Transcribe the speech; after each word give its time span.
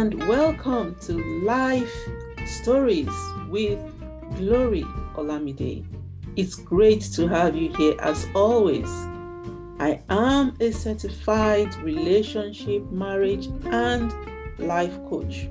and 0.00 0.26
welcome 0.26 0.94
to 0.94 1.12
Life 1.44 1.94
Stories 2.46 3.12
with 3.50 3.78
Glory 4.38 4.82
Olamide. 5.14 5.84
It's 6.36 6.54
great 6.54 7.02
to 7.12 7.28
have 7.28 7.54
you 7.54 7.70
here 7.76 7.96
as 8.00 8.26
always. 8.34 8.88
I 9.78 10.00
am 10.08 10.56
a 10.58 10.70
certified 10.70 11.74
relationship, 11.82 12.90
marriage, 12.90 13.48
and 13.66 14.10
life 14.58 14.96
coach. 15.10 15.50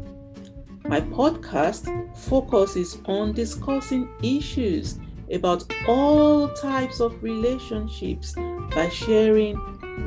My 0.85 1.01
podcast 1.01 1.85
focuses 2.17 2.97
on 3.05 3.33
discussing 3.33 4.09
issues 4.23 4.97
about 5.31 5.71
all 5.87 6.49
types 6.55 6.99
of 6.99 7.21
relationships 7.21 8.33
by 8.73 8.89
sharing 8.89 9.61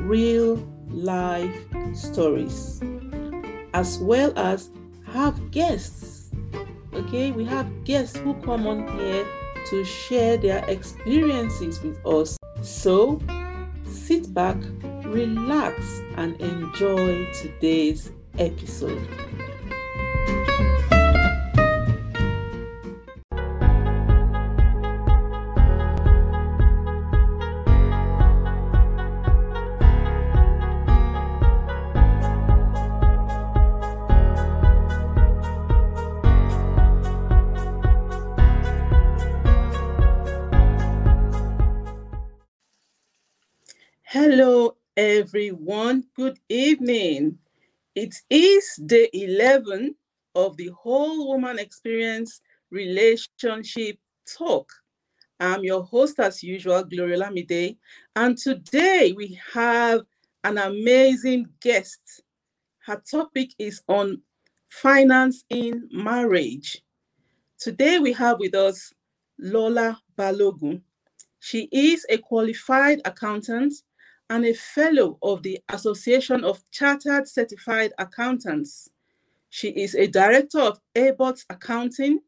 real 0.05 0.55
life 0.89 1.55
stories 1.93 2.81
as 3.73 3.97
well 3.99 4.37
as 4.37 4.69
have 5.05 5.51
guests. 5.51 6.31
Okay, 6.93 7.31
we 7.31 7.45
have 7.45 7.83
guests 7.83 8.17
who 8.17 8.33
come 8.41 8.67
on 8.67 8.87
here 8.97 9.25
to 9.69 9.83
share 9.83 10.37
their 10.37 10.63
experiences 10.69 11.81
with 11.81 12.03
us. 12.05 12.37
So 12.61 13.19
sit 13.85 14.33
back, 14.33 14.57
relax, 15.03 16.01
and 16.17 16.39
enjoy 16.39 17.25
today's 17.33 18.11
episode. 18.37 19.07
Everyone. 44.95 46.03
Good 46.15 46.37
evening. 46.49 47.39
It 47.95 48.13
is 48.29 48.75
day 48.85 49.09
11 49.11 49.95
of 50.35 50.55
the 50.55 50.67
Whole 50.67 51.29
Woman 51.29 51.57
Experience 51.57 52.41
Relationship 52.69 53.97
Talk. 54.37 54.71
I'm 55.39 55.63
your 55.63 55.81
host, 55.81 56.19
as 56.19 56.43
usual, 56.43 56.83
Glory 56.83 57.17
Olamide. 57.17 57.75
And 58.15 58.37
today 58.37 59.15
we 59.17 59.39
have 59.55 60.01
an 60.43 60.59
amazing 60.59 61.47
guest. 61.59 62.21
Her 62.85 63.01
topic 63.09 63.49
is 63.57 63.81
on 63.87 64.21
finance 64.69 65.43
in 65.49 65.89
marriage. 65.91 66.83
Today 67.57 67.97
we 67.97 68.13
have 68.13 68.37
with 68.37 68.53
us 68.53 68.93
Lola 69.39 69.99
Balogun. 70.15 70.81
She 71.39 71.67
is 71.71 72.05
a 72.11 72.19
qualified 72.19 73.01
accountant 73.05 73.73
and 74.33 74.45
a 74.45 74.53
fellow 74.55 75.19
of 75.21 75.43
the 75.43 75.59
Association 75.69 76.43
of 76.43 76.63
Chartered 76.71 77.27
Certified 77.27 77.93
Accountants. 77.99 78.89
She 79.51 79.69
is 79.69 79.93
a 79.93 80.07
director 80.07 80.59
of 80.59 80.79
Abbott 80.95 81.45
Accounting, 81.51 82.19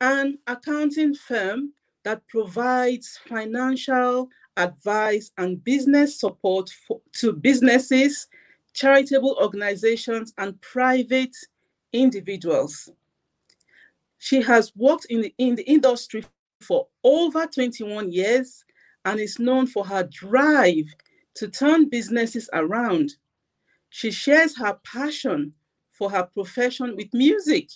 an 0.00 0.38
accounting 0.46 1.14
firm 1.14 1.74
that 2.04 2.26
provides 2.28 3.20
financial 3.28 4.30
advice 4.56 5.32
and 5.36 5.62
business 5.62 6.18
support 6.18 6.70
for, 6.70 7.02
to 7.16 7.34
businesses, 7.34 8.26
charitable 8.72 9.36
organizations, 9.38 10.32
and 10.38 10.58
private 10.62 11.36
individuals. 11.92 12.88
She 14.16 14.40
has 14.40 14.72
worked 14.74 15.04
in 15.10 15.20
the, 15.20 15.34
in 15.36 15.56
the 15.56 15.70
industry 15.70 16.24
for 16.62 16.86
over 17.04 17.44
21 17.44 18.10
years 18.10 18.64
and 19.04 19.20
is 19.20 19.38
known 19.38 19.66
for 19.66 19.84
her 19.86 20.04
drive 20.04 20.86
to 21.34 21.48
turn 21.48 21.88
businesses 21.88 22.48
around. 22.52 23.14
She 23.90 24.10
shares 24.10 24.56
her 24.58 24.78
passion 24.84 25.54
for 25.90 26.10
her 26.10 26.24
profession 26.24 26.96
with 26.96 27.12
music, 27.12 27.68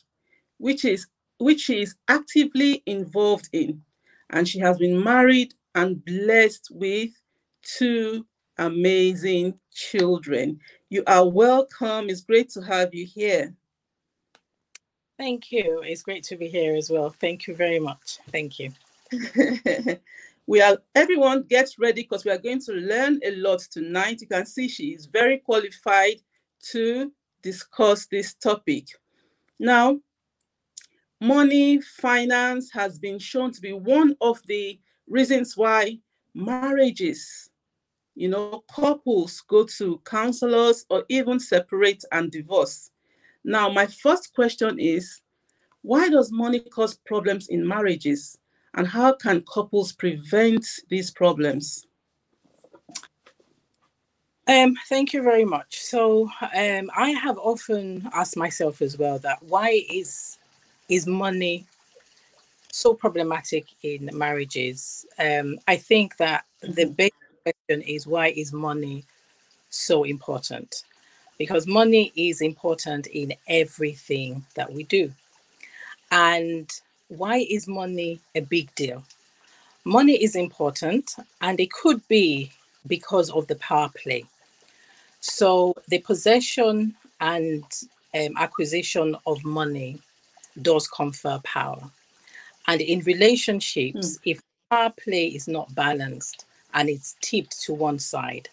which 0.58 0.84
is 0.84 1.06
which 1.38 1.60
she 1.60 1.82
is 1.82 1.94
actively 2.08 2.82
involved 2.86 3.48
in. 3.52 3.82
And 4.30 4.48
she 4.48 4.58
has 4.60 4.78
been 4.78 5.02
married 5.02 5.52
and 5.74 6.02
blessed 6.04 6.68
with 6.70 7.10
two 7.62 8.26
amazing 8.58 9.58
children. 9.72 10.58
You 10.88 11.02
are 11.06 11.28
welcome. 11.28 12.08
It's 12.08 12.22
great 12.22 12.48
to 12.50 12.62
have 12.62 12.94
you 12.94 13.04
here. 13.04 13.54
Thank 15.18 15.52
you. 15.52 15.82
It's 15.84 16.02
great 16.02 16.24
to 16.24 16.36
be 16.36 16.48
here 16.48 16.74
as 16.74 16.90
well. 16.90 17.10
Thank 17.10 17.46
you 17.46 17.54
very 17.54 17.78
much. 17.78 18.18
Thank 18.30 18.58
you. 18.58 18.72
we 20.46 20.60
are 20.60 20.78
everyone 20.94 21.42
gets 21.42 21.78
ready 21.78 22.02
because 22.02 22.24
we 22.24 22.30
are 22.30 22.38
going 22.38 22.60
to 22.60 22.72
learn 22.72 23.18
a 23.24 23.34
lot 23.36 23.60
tonight. 23.70 24.20
You 24.20 24.28
can 24.28 24.46
see 24.46 24.68
she 24.68 24.88
is 24.88 25.06
very 25.06 25.38
qualified 25.38 26.20
to 26.70 27.12
discuss 27.42 28.06
this 28.06 28.34
topic. 28.34 28.86
Now 29.58 30.00
money 31.20 31.80
finance 31.80 32.70
has 32.72 32.98
been 32.98 33.18
shown 33.18 33.50
to 33.52 33.60
be 33.60 33.72
one 33.72 34.16
of 34.20 34.40
the 34.46 34.78
reasons 35.08 35.56
why 35.56 35.98
marriages 36.34 37.48
you 38.14 38.28
know 38.28 38.62
couples 38.72 39.42
go 39.48 39.64
to 39.64 40.00
counselors 40.04 40.84
or 40.90 41.04
even 41.08 41.40
separate 41.40 42.04
and 42.12 42.30
divorce. 42.30 42.90
Now 43.44 43.70
my 43.70 43.86
first 43.86 44.34
question 44.34 44.78
is 44.78 45.20
why 45.82 46.08
does 46.08 46.30
money 46.30 46.60
cause 46.60 46.96
problems 47.06 47.48
in 47.48 47.66
marriages 47.66 48.38
and 48.76 48.86
how 48.86 49.12
can 49.14 49.42
couples 49.42 49.92
prevent 49.92 50.66
these 50.88 51.10
problems? 51.10 51.86
Um, 54.48 54.76
thank 54.88 55.12
you 55.12 55.22
very 55.22 55.44
much. 55.44 55.80
So 55.80 56.30
um, 56.54 56.90
I 56.96 57.10
have 57.10 57.36
often 57.38 58.08
asked 58.12 58.36
myself 58.36 58.80
as 58.80 58.96
well 58.96 59.18
that 59.20 59.42
why 59.42 59.82
is 59.90 60.38
is 60.88 61.06
money 61.06 61.66
so 62.76 62.92
problematic 62.92 63.66
in 63.82 64.10
marriages? 64.12 65.06
Um, 65.18 65.58
I 65.66 65.76
think 65.76 66.16
that 66.18 66.44
the 66.60 66.84
mm-hmm. 66.84 66.92
big 66.92 67.12
question 67.42 67.82
is 67.82 68.06
why 68.06 68.28
is 68.28 68.52
money 68.52 69.04
so 69.70 70.04
important? 70.04 70.82
Because 71.38 71.66
money 71.66 72.12
is 72.16 72.42
important 72.42 73.06
in 73.08 73.32
everything 73.48 74.44
that 74.54 74.70
we 74.72 74.84
do. 74.84 75.10
And 76.10 76.70
why 77.08 77.46
is 77.48 77.68
money 77.68 78.20
a 78.34 78.40
big 78.40 78.74
deal? 78.74 79.04
Money 79.84 80.14
is 80.22 80.34
important, 80.34 81.14
and 81.40 81.60
it 81.60 81.70
could 81.70 82.06
be 82.08 82.50
because 82.86 83.30
of 83.30 83.46
the 83.46 83.56
power 83.56 83.90
play. 84.02 84.24
So, 85.20 85.74
the 85.88 86.00
possession 86.00 86.94
and 87.20 87.64
um, 88.14 88.36
acquisition 88.36 89.16
of 89.26 89.44
money 89.44 90.00
does 90.62 90.88
confer 90.88 91.38
power. 91.44 91.90
And 92.66 92.80
in 92.80 93.00
relationships, 93.00 94.18
mm. 94.18 94.20
if 94.24 94.40
power 94.70 94.92
play 95.02 95.28
is 95.28 95.46
not 95.46 95.74
balanced 95.74 96.46
and 96.74 96.88
it's 96.88 97.16
tipped 97.20 97.60
to 97.62 97.72
one 97.72 97.98
side, 97.98 98.48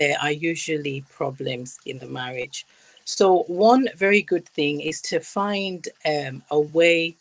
there 0.00 0.16
are 0.20 0.32
usually 0.32 1.04
problems 1.10 1.78
in 1.86 1.98
the 1.98 2.06
marriage. 2.06 2.66
So, 3.04 3.44
one 3.44 3.88
very 3.96 4.22
good 4.22 4.48
thing 4.48 4.80
is 4.80 5.00
to 5.02 5.20
find 5.20 5.88
um, 6.04 6.42
a 6.50 6.58
way 6.58 7.16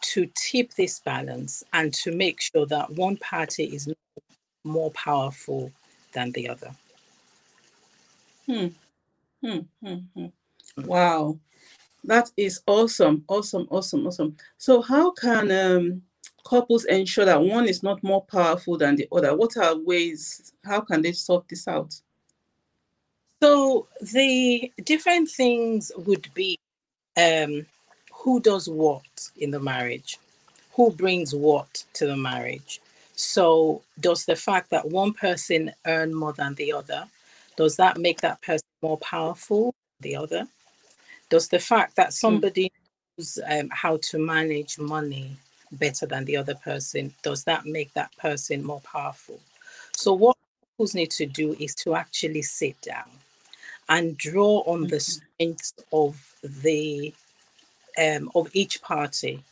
to 0.00 0.30
tip 0.34 0.72
this 0.74 1.00
balance 1.00 1.64
and 1.72 1.92
to 1.94 2.12
make 2.12 2.40
sure 2.40 2.66
that 2.66 2.90
one 2.90 3.16
party 3.18 3.64
is 3.64 3.88
more 4.64 4.90
powerful 4.92 5.72
than 6.12 6.32
the 6.32 6.48
other. 6.48 6.70
Hmm. 8.46 8.68
Hmm, 9.44 9.58
hmm, 9.84 9.94
hmm. 10.14 10.26
Wow. 10.84 11.38
That 12.04 12.30
is 12.36 12.62
awesome, 12.66 13.24
awesome, 13.28 13.66
awesome, 13.70 14.06
awesome. 14.06 14.36
So, 14.56 14.82
how 14.82 15.10
can 15.12 15.50
um, 15.50 16.02
couples 16.46 16.84
ensure 16.84 17.24
that 17.24 17.42
one 17.42 17.66
is 17.66 17.82
not 17.82 18.02
more 18.02 18.24
powerful 18.24 18.78
than 18.78 18.96
the 18.96 19.08
other? 19.12 19.36
What 19.36 19.56
are 19.56 19.76
ways? 19.76 20.52
How 20.64 20.80
can 20.80 21.02
they 21.02 21.12
sort 21.12 21.48
this 21.48 21.68
out? 21.68 21.94
So, 23.42 23.88
the 24.00 24.72
different 24.84 25.28
things 25.28 25.92
would 25.96 26.28
be 26.34 26.58
um, 27.16 27.66
who 28.18 28.40
does 28.40 28.68
what 28.68 29.30
in 29.36 29.50
the 29.50 29.60
marriage, 29.60 30.18
who 30.72 30.90
brings 30.90 31.34
what 31.34 31.84
to 31.94 32.06
the 32.06 32.16
marriage. 32.16 32.80
So, 33.14 33.82
does 34.00 34.24
the 34.24 34.36
fact 34.36 34.70
that 34.70 34.90
one 34.90 35.12
person 35.12 35.72
earn 35.86 36.14
more 36.14 36.32
than 36.32 36.54
the 36.54 36.72
other, 36.72 37.04
does 37.56 37.76
that 37.76 37.98
make 37.98 38.20
that 38.20 38.40
person 38.42 38.66
more 38.82 38.98
powerful 38.98 39.74
than 40.00 40.10
the 40.10 40.16
other? 40.16 40.48
Does 41.30 41.48
the 41.48 41.58
fact 41.58 41.96
that 41.96 42.08
hmm. 42.08 42.22
somebody 42.24 42.72
knows 43.16 43.38
um, 43.48 43.68
how 43.72 43.98
to 44.02 44.18
manage 44.18 44.78
money 44.78 45.36
better 45.72 46.06
than 46.06 46.24
the 46.24 46.36
other 46.36 46.54
person, 46.54 47.12
does 47.22 47.44
that 47.44 47.66
make 47.66 47.92
that 47.94 48.16
person 48.16 48.64
more 48.64 48.80
powerful? 48.80 49.40
So, 49.96 50.12
what 50.12 50.36
couples 50.72 50.94
need 50.94 51.10
to 51.12 51.26
do 51.26 51.56
is 51.58 51.74
to 51.76 51.94
actually 51.94 52.42
sit 52.42 52.80
down 52.80 53.10
and 53.88 54.16
draw 54.16 54.62
on 54.66 54.86
the 54.86 55.00
strengths 55.00 55.72
of 55.92 56.34
the 56.42 57.12
um, 57.98 58.30
of 58.34 58.48
each 58.52 58.80
party. 58.82 59.42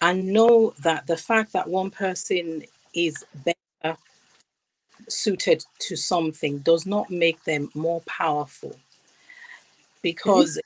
And 0.00 0.26
know 0.26 0.74
that 0.82 1.06
the 1.06 1.16
fact 1.16 1.52
that 1.52 1.68
one 1.68 1.90
person 1.90 2.64
is 2.94 3.24
better 3.44 3.96
suited 5.08 5.64
to 5.80 5.96
something 5.96 6.58
does 6.58 6.86
not 6.86 7.10
make 7.10 7.42
them 7.44 7.70
more 7.74 8.00
powerful. 8.02 8.76
Because 10.02 10.60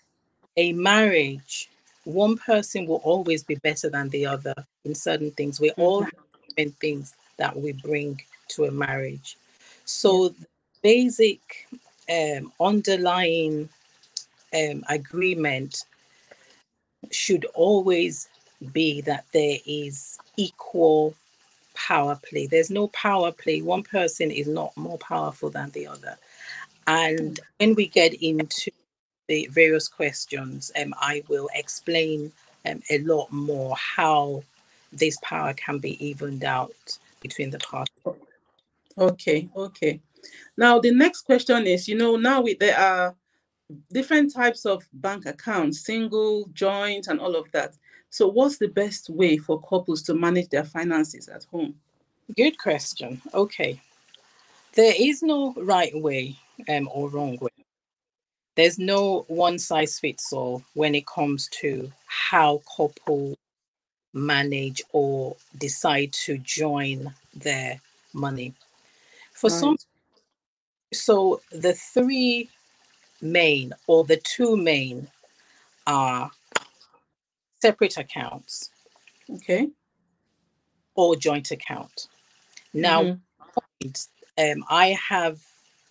a 0.56 0.72
marriage 0.72 1.68
one 2.06 2.36
person 2.36 2.86
will 2.86 3.00
always 3.02 3.42
be 3.42 3.56
better 3.56 3.90
than 3.90 4.08
the 4.10 4.24
other 4.24 4.54
in 4.84 4.94
certain 4.94 5.32
things. 5.32 5.60
We 5.60 5.72
all 5.72 6.02
have 6.02 6.12
different 6.48 6.76
things 6.78 7.14
that 7.36 7.54
we 7.54 7.72
bring 7.72 8.22
to 8.50 8.66
a 8.66 8.70
marriage. 8.70 9.36
So 9.84 10.28
the 10.28 10.46
basic 10.82 11.40
um, 12.08 12.52
underlying 12.60 13.68
um, 14.54 14.84
agreement 14.88 15.84
should 17.14 17.44
always 17.54 18.28
be 18.72 19.00
that 19.02 19.24
there 19.32 19.58
is 19.66 20.18
equal 20.36 21.14
power 21.74 22.18
play. 22.28 22.46
There's 22.46 22.70
no 22.70 22.88
power 22.88 23.32
play. 23.32 23.62
One 23.62 23.82
person 23.82 24.30
is 24.30 24.46
not 24.46 24.76
more 24.76 24.98
powerful 24.98 25.50
than 25.50 25.70
the 25.70 25.86
other. 25.86 26.16
And 26.86 27.38
when 27.58 27.74
we 27.74 27.86
get 27.86 28.14
into 28.14 28.70
the 29.28 29.48
various 29.50 29.88
questions, 29.88 30.70
um, 30.80 30.94
I 30.98 31.22
will 31.28 31.48
explain 31.54 32.32
um, 32.64 32.82
a 32.90 32.98
lot 32.98 33.30
more 33.32 33.76
how 33.76 34.42
this 34.92 35.18
power 35.22 35.52
can 35.54 35.78
be 35.78 36.04
evened 36.04 36.44
out 36.44 36.98
between 37.20 37.50
the 37.50 37.58
parties. 37.58 38.22
Okay, 38.98 39.48
okay. 39.54 40.00
Now 40.56 40.78
the 40.78 40.92
next 40.92 41.22
question 41.22 41.66
is, 41.66 41.88
you 41.88 41.96
know, 41.96 42.16
now 42.16 42.40
we, 42.40 42.54
there 42.54 42.78
are 42.78 43.14
different 43.92 44.32
types 44.32 44.64
of 44.66 44.84
bank 44.92 45.26
accounts, 45.26 45.84
single, 45.84 46.48
joint, 46.52 47.06
and 47.08 47.20
all 47.20 47.36
of 47.36 47.50
that. 47.52 47.76
So, 48.10 48.28
what's 48.28 48.58
the 48.58 48.68
best 48.68 49.10
way 49.10 49.36
for 49.36 49.60
couples 49.60 50.02
to 50.04 50.14
manage 50.14 50.48
their 50.48 50.64
finances 50.64 51.28
at 51.28 51.44
home? 51.44 51.74
Good 52.36 52.58
question. 52.58 53.20
Okay. 53.34 53.80
There 54.74 54.94
is 54.98 55.22
no 55.22 55.54
right 55.56 55.94
way 55.94 56.36
um, 56.68 56.88
or 56.92 57.08
wrong 57.08 57.38
way. 57.40 57.50
There's 58.56 58.78
no 58.78 59.24
one 59.28 59.58
size 59.58 59.98
fits 59.98 60.32
all 60.32 60.62
when 60.74 60.94
it 60.94 61.06
comes 61.06 61.48
to 61.60 61.92
how 62.06 62.62
couple 62.76 63.36
manage 64.14 64.82
or 64.92 65.36
decide 65.58 66.12
to 66.12 66.38
join 66.38 67.14
their 67.34 67.80
money. 68.14 68.54
For 69.34 69.50
Right. 69.50 69.58
some, 69.58 69.76
so 70.92 71.40
the 71.52 71.74
three 71.74 72.48
main 73.32 73.74
or 73.88 74.04
the 74.04 74.18
two 74.18 74.56
main 74.56 75.08
are 75.86 76.30
separate 77.62 77.96
accounts 77.98 78.70
Okay. 79.34 79.68
or 80.96 81.16
joint 81.16 81.50
account. 81.52 82.08
Now, 82.74 83.02
Mhm. 83.02 83.20
um, 84.38 84.64
I 84.70 84.96
have 85.08 85.40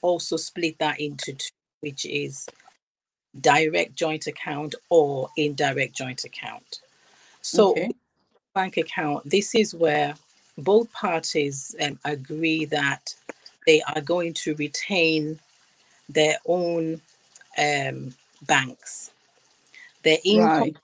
also 0.01 0.37
split 0.37 0.79
that 0.79 0.99
into 0.99 1.33
two, 1.33 1.49
which 1.81 2.05
is 2.05 2.47
direct 3.41 3.95
joint 3.95 4.27
account 4.27 4.75
or 4.89 5.29
indirect 5.37 5.95
joint 5.95 6.23
account. 6.25 6.81
So, 7.41 7.77
Okay. 7.77 7.91
bank 8.55 8.77
account, 8.77 9.29
this 9.29 9.55
is 9.55 9.75
where 9.75 10.15
both 10.57 10.91
parties 10.93 11.75
um, 11.81 11.99
agree 12.05 12.65
that 12.65 13.15
they 13.67 13.81
are 13.83 14.01
going 14.01 14.33
to 14.33 14.55
retain 14.55 15.39
their 16.09 16.37
own 16.47 17.01
um, 17.57 18.13
banks. 18.43 19.11
Their 20.03 20.19
income 20.23 20.67
Right. 20.67 20.75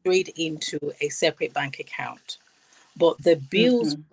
straight 0.00 0.30
into 0.36 0.78
a 1.00 1.08
separate 1.08 1.54
bank 1.54 1.78
account, 1.80 2.38
but 2.96 3.22
the 3.22 3.36
bills 3.36 3.96
Mhm. 3.96 4.04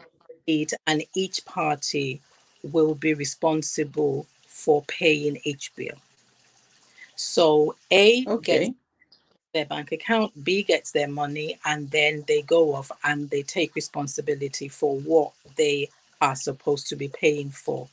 paid 0.47 0.71
and 0.87 1.03
each 1.15 1.45
party 1.45 2.21
will 2.63 2.95
be 2.95 3.13
responsible 3.13 4.27
for 4.47 4.83
paying 4.83 5.39
each 5.43 5.73
bill. 5.75 5.97
So 7.15 7.75
A 7.91 8.29
gets 8.43 8.69
Okay. 8.69 8.73
their 9.53 9.65
bank 9.65 9.91
account, 9.91 10.43
B 10.43 10.63
gets 10.63 10.91
their 10.91 11.07
money, 11.07 11.57
and 11.65 11.89
then 11.91 12.23
they 12.27 12.41
go 12.43 12.75
off 12.75 12.91
and 13.03 13.29
they 13.29 13.43
take 13.43 13.75
responsibility 13.75 14.67
for 14.67 14.99
what 14.99 15.33
they 15.55 15.89
are 16.21 16.35
supposed 16.35 16.87
to 16.87 16.95
be 16.95 17.07
paying 17.07 17.49
for 17.49 17.87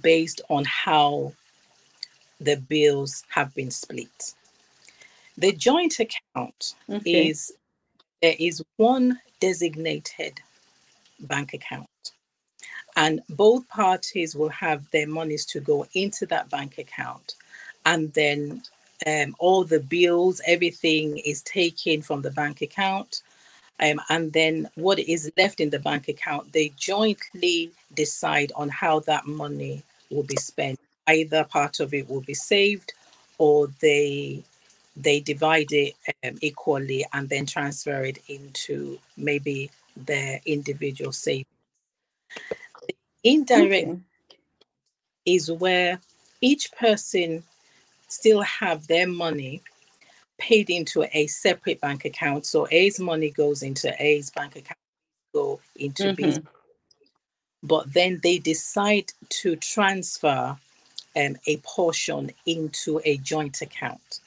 based 0.00 0.40
on 0.48 0.64
how 0.64 1.32
the 2.40 2.56
bills 2.56 3.24
have 3.28 3.54
been 3.54 3.70
split. 3.70 4.34
The 5.36 5.52
joint 5.52 5.98
account 6.00 6.74
Okay. 6.90 7.28
is 7.28 7.52
there 8.22 8.34
is 8.38 8.62
one 8.76 9.20
designated 9.40 10.40
bank 11.20 11.54
account 11.54 11.88
and 12.96 13.20
both 13.30 13.66
parties 13.68 14.34
will 14.34 14.48
have 14.48 14.90
their 14.90 15.06
monies 15.06 15.46
to 15.46 15.60
go 15.60 15.86
into 15.94 16.26
that 16.26 16.50
bank 16.50 16.78
account 16.78 17.34
and 17.86 18.12
then 18.14 18.62
um, 19.06 19.34
all 19.38 19.64
the 19.64 19.80
bills 19.80 20.40
everything 20.46 21.18
is 21.18 21.42
taken 21.42 22.02
from 22.02 22.22
the 22.22 22.30
bank 22.32 22.60
account 22.62 23.22
um, 23.80 24.00
and 24.10 24.32
then 24.32 24.68
what 24.74 24.98
is 24.98 25.30
left 25.38 25.60
in 25.60 25.70
the 25.70 25.78
bank 25.78 26.08
account 26.08 26.52
they 26.52 26.70
jointly 26.76 27.70
decide 27.94 28.50
on 28.56 28.68
how 28.68 28.98
that 29.00 29.26
money 29.26 29.82
will 30.10 30.24
be 30.24 30.36
spent 30.36 30.78
either 31.08 31.44
part 31.44 31.80
of 31.80 31.94
it 31.94 32.08
will 32.10 32.22
be 32.22 32.34
saved 32.34 32.94
or 33.38 33.68
they 33.82 34.44
they 34.96 35.20
divide 35.20 35.72
it 35.72 35.94
um, 36.24 36.38
equally 36.42 37.06
and 37.14 37.28
then 37.30 37.46
transfer 37.46 38.04
it 38.04 38.18
into 38.28 38.98
maybe 39.16 39.70
their 39.96 40.40
individual 40.46 41.12
savings 41.12 41.46
indirect 43.24 43.84
Okay. 43.84 44.00
is 45.26 45.50
where 45.50 46.00
each 46.40 46.72
person 46.72 47.44
still 48.08 48.42
have 48.42 48.86
their 48.88 49.08
money 49.08 49.62
paid 50.38 50.70
into 50.70 51.06
a 51.12 51.26
separate 51.28 51.80
bank 51.80 52.04
account. 52.04 52.46
So 52.46 52.68
A's 52.70 53.00
money 53.00 53.30
goes 53.30 53.62
into 53.62 53.94
A's 54.02 54.30
bank 54.30 54.56
account, 54.56 54.78
go 55.34 55.60
into 55.76 56.10
B's, 56.10 56.38
Mhm. 56.38 56.46
but 57.62 57.92
then 57.92 58.20
they 58.22 58.38
decide 58.38 59.12
to 59.42 59.56
transfer 59.56 60.56
um, 61.16 61.36
a 61.46 61.56
portion 61.58 62.30
into 62.46 63.00
a 63.04 63.18
joint 63.18 63.60
account, 63.62 64.20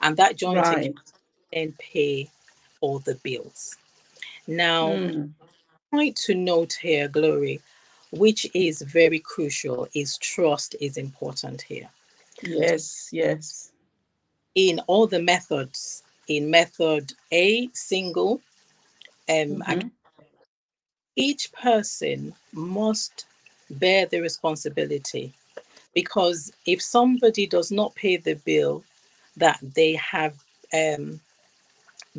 and 0.00 0.16
that 0.16 0.36
joint 0.36 0.58
Right. 0.62 0.86
account 0.86 1.12
then 1.52 1.74
pay 1.78 2.30
all 2.80 2.98
the 3.00 3.14
bills. 3.16 3.76
Now, 4.46 4.92
Mm. 4.92 5.34
point 5.90 6.16
to 6.26 6.34
note 6.34 6.74
here, 6.74 7.08
Glory, 7.08 7.60
which 8.12 8.46
is 8.54 8.82
very 8.82 9.18
crucial, 9.20 9.88
is 9.94 10.18
trust 10.18 10.76
is 10.80 10.96
important 10.96 11.62
here. 11.62 11.88
Yes. 12.42 13.08
Yes. 13.12 13.72
in 14.54 14.80
all 14.86 15.06
the 15.06 15.22
methods 15.22 16.02
in 16.28 16.50
method 16.50 17.12
a 17.32 17.68
single 17.72 18.40
um 19.28 19.62
Mhm. 19.62 19.90
each 21.16 21.52
person 21.52 22.34
must 22.52 23.26
bear 23.70 24.06
the 24.06 24.20
responsibility 24.20 25.34
because 25.96 26.52
if 26.66 26.82
somebody 26.82 27.48
does 27.48 27.72
not 27.72 27.96
pay 27.96 28.18
the 28.18 28.36
bill 28.36 28.84
that 29.38 29.58
they 29.62 29.94
have 29.96 30.36
um, 30.74 31.20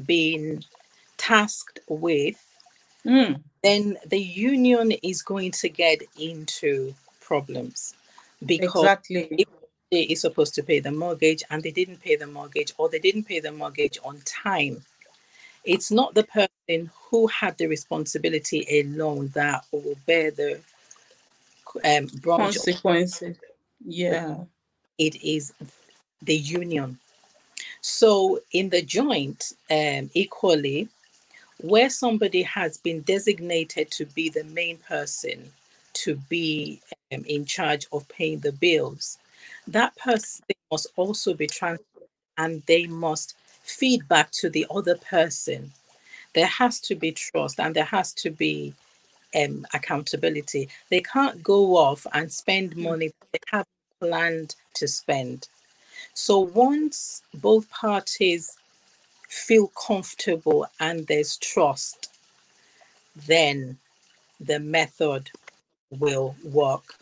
been 0.07 0.63
tasked 1.17 1.79
with 1.89 2.37
Mm. 3.05 3.43
then 3.63 3.97
the 4.07 4.19
union 4.19 4.91
is 5.03 5.21
going 5.23 5.51
to 5.51 5.69
get 5.69 6.01
into 6.19 6.95
problems 7.21 7.95
because 8.45 8.83
Exactly. 8.83 9.29
if 9.37 9.47
they 9.91 10.03
is 10.03 10.21
supposed 10.21 10.55
to 10.55 10.63
pay 10.63 10.79
the 10.79 10.91
mortgage 10.91 11.43
and 11.51 11.63
they 11.63 11.71
didn't 11.71 12.01
pay 12.01 12.15
the 12.17 12.27
mortgage 12.27 12.73
or 12.77 12.89
they 12.89 12.99
didn't 12.99 13.25
pay 13.25 13.39
the 13.41 13.51
mortgage 13.51 13.99
on 14.05 14.21
time 14.25 14.83
it's 15.65 15.91
not 15.91 16.15
the 16.15 16.23
person 16.25 16.91
who 17.09 17.27
had 17.27 17.57
the 17.57 17.67
responsibility 17.67 18.65
alone 18.81 19.29
that 19.35 19.65
will 19.71 19.95
bear 20.07 20.31
the 20.31 20.61
um, 21.85 22.07
of 22.39 22.55
Consequences. 22.55 23.37
Yeah. 23.85 24.37
it 24.97 25.15
is 25.23 25.53
the 26.21 26.35
union 26.35 26.97
so 27.81 28.39
in 28.51 28.69
the 28.69 28.81
joint 28.81 29.53
um, 29.69 30.09
equally 30.13 30.87
where 31.61 31.89
somebody 31.89 32.43
has 32.43 32.77
been 32.77 33.01
designated 33.01 33.89
to 33.91 34.05
be 34.07 34.29
the 34.29 34.43
main 34.45 34.77
person 34.77 35.51
to 35.93 36.15
be 36.29 36.79
um, 37.13 37.23
in 37.25 37.45
charge 37.45 37.87
of 37.91 38.07
paying 38.09 38.39
the 38.39 38.51
bills 38.51 39.17
that 39.67 39.95
person 39.97 40.43
must 40.71 40.87
also 40.95 41.33
be 41.33 41.47
transferred 41.47 41.85
and 42.37 42.63
they 42.65 42.85
must 42.87 43.35
feed 43.63 44.07
back 44.07 44.31
to 44.31 44.49
the 44.49 44.65
other 44.71 44.95
person 44.97 45.71
there 46.33 46.47
has 46.47 46.79
to 46.79 46.95
be 46.95 47.11
trust 47.11 47.59
and 47.59 47.75
there 47.75 47.83
has 47.83 48.13
to 48.13 48.29
be 48.29 48.73
um, 49.37 49.65
accountability 49.73 50.67
they 50.89 51.01
can't 51.01 51.41
go 51.43 51.75
off 51.77 52.05
and 52.13 52.31
spend 52.31 52.75
money 52.75 53.11
they 53.31 53.39
have 53.51 53.65
planned 53.99 54.55
to 54.73 54.87
spend 54.87 55.47
So 56.13 56.39
once 56.39 57.21
both 57.33 57.69
parties 57.69 58.57
feel 59.29 59.67
comfortable 59.67 60.67
and 60.79 61.05
there's 61.07 61.37
trust, 61.37 62.09
then 63.27 63.77
the 64.39 64.59
method 64.59 65.29
will 65.91 66.35
work 66.43 66.95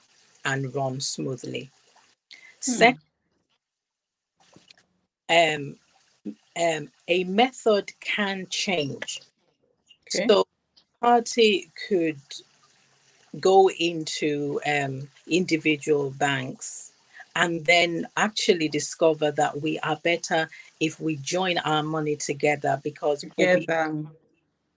and 0.44 0.74
run 0.76 1.00
smoothly. 1.00 1.70
Hmm. 2.66 2.72
Second, 2.72 3.00
um, 5.30 5.76
um, 6.62 6.90
a 7.08 7.24
method 7.24 7.92
can 8.00 8.48
change. 8.50 9.22
Okay. 10.14 10.28
So 10.28 10.45
party 11.06 11.70
could 11.88 12.20
go 13.40 13.70
into 13.70 14.60
um, 14.66 15.08
individual 15.28 16.10
banks 16.10 16.94
and 17.36 17.64
then 17.66 18.08
actually 18.18 18.68
discover 18.68 19.30
that 19.30 19.62
we 19.62 19.78
are 19.80 19.98
better 19.98 20.50
if 20.80 21.00
we 21.00 21.18
join 21.18 21.60
our 21.60 21.84
money 21.84 22.16
together 22.16 22.82
because 22.84 23.24
we'll 23.38 23.60
be, 23.60 23.68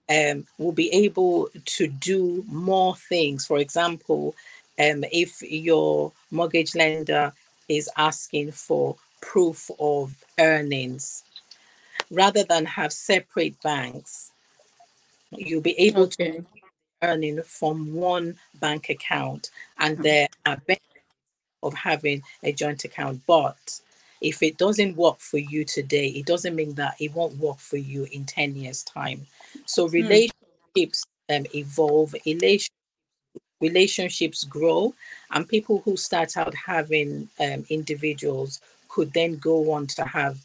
um, 0.07 0.45
we'll 0.59 0.71
be 0.71 0.93
able 0.93 1.49
to 1.65 1.87
do 1.87 2.43
more 2.47 2.95
things. 2.95 3.47
For 3.47 3.57
example, 3.57 4.35
um, 4.77 5.03
if 5.11 5.41
your 5.41 6.11
mortgage 6.29 6.75
lender 6.75 7.33
is 7.69 7.89
asking 7.97 8.51
for 8.51 8.97
proof 9.19 9.71
of 9.79 10.13
earnings, 10.37 11.23
rather 12.11 12.43
than 12.43 12.65
have 12.65 12.93
separate 12.93 13.59
banks, 13.63 14.31
you'll 15.31 15.61
be 15.61 15.79
able 15.79 16.07
to 16.07 16.43
earning 17.01 17.41
from 17.43 17.93
one 17.93 18.37
bank 18.55 18.89
account 18.89 19.51
and 19.77 19.97
Mm. 19.97 20.03
there 20.03 20.27
are 20.45 20.57
benefits 20.67 20.85
of 21.63 21.73
having 21.73 22.21
a 22.43 22.51
joint 22.51 22.83
account. 22.83 23.21
But 23.25 23.79
if 24.21 24.43
it 24.43 24.57
doesn't 24.57 24.97
work 24.97 25.19
for 25.19 25.37
you 25.37 25.63
today 25.63 26.07
it 26.07 26.25
doesn't 26.25 26.55
mean 26.55 26.73
that 26.75 26.95
it 26.99 27.13
won't 27.13 27.37
work 27.37 27.59
for 27.59 27.77
you 27.77 28.05
in 28.11 28.25
10 28.25 28.55
years 28.55 28.83
time. 28.83 29.27
So 29.65 29.87
relationships 29.87 31.05
um, 31.29 31.45
evolve 31.53 32.15
relation, 32.25 32.73
relationships 33.61 34.43
grow 34.43 34.93
and 35.31 35.47
people 35.47 35.81
who 35.85 35.95
start 35.95 36.35
out 36.37 36.53
having 36.55 37.29
um, 37.39 37.65
individuals 37.69 38.59
could 38.89 39.13
then 39.13 39.37
go 39.37 39.71
on 39.71 39.87
to 39.87 40.03
have 40.03 40.39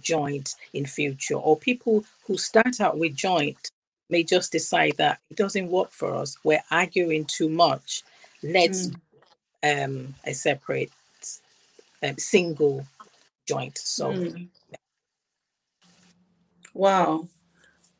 joint 0.00 0.54
in 0.72 0.86
future. 0.86 1.34
Or 1.34 1.56
people 1.56 2.04
who 2.26 2.38
start 2.38 2.80
out 2.80 2.98
with 2.98 3.14
joint 3.14 3.70
may 4.10 4.22
just 4.22 4.52
decide 4.52 4.94
that 4.96 5.20
it 5.30 5.36
doesn't 5.36 5.68
work 5.68 5.90
for 5.92 6.14
us 6.14 6.36
we're 6.44 6.62
arguing 6.70 7.24
too 7.24 7.48
much 7.48 8.02
let's 8.42 8.88
Mm. 9.62 9.86
um 9.88 10.14
a 10.24 10.32
separate 10.32 10.90
um, 12.02 12.16
single 12.18 12.86
joint 13.46 13.76
so 13.78 14.12
Mm. 14.12 14.48
Wow. 16.74 17.28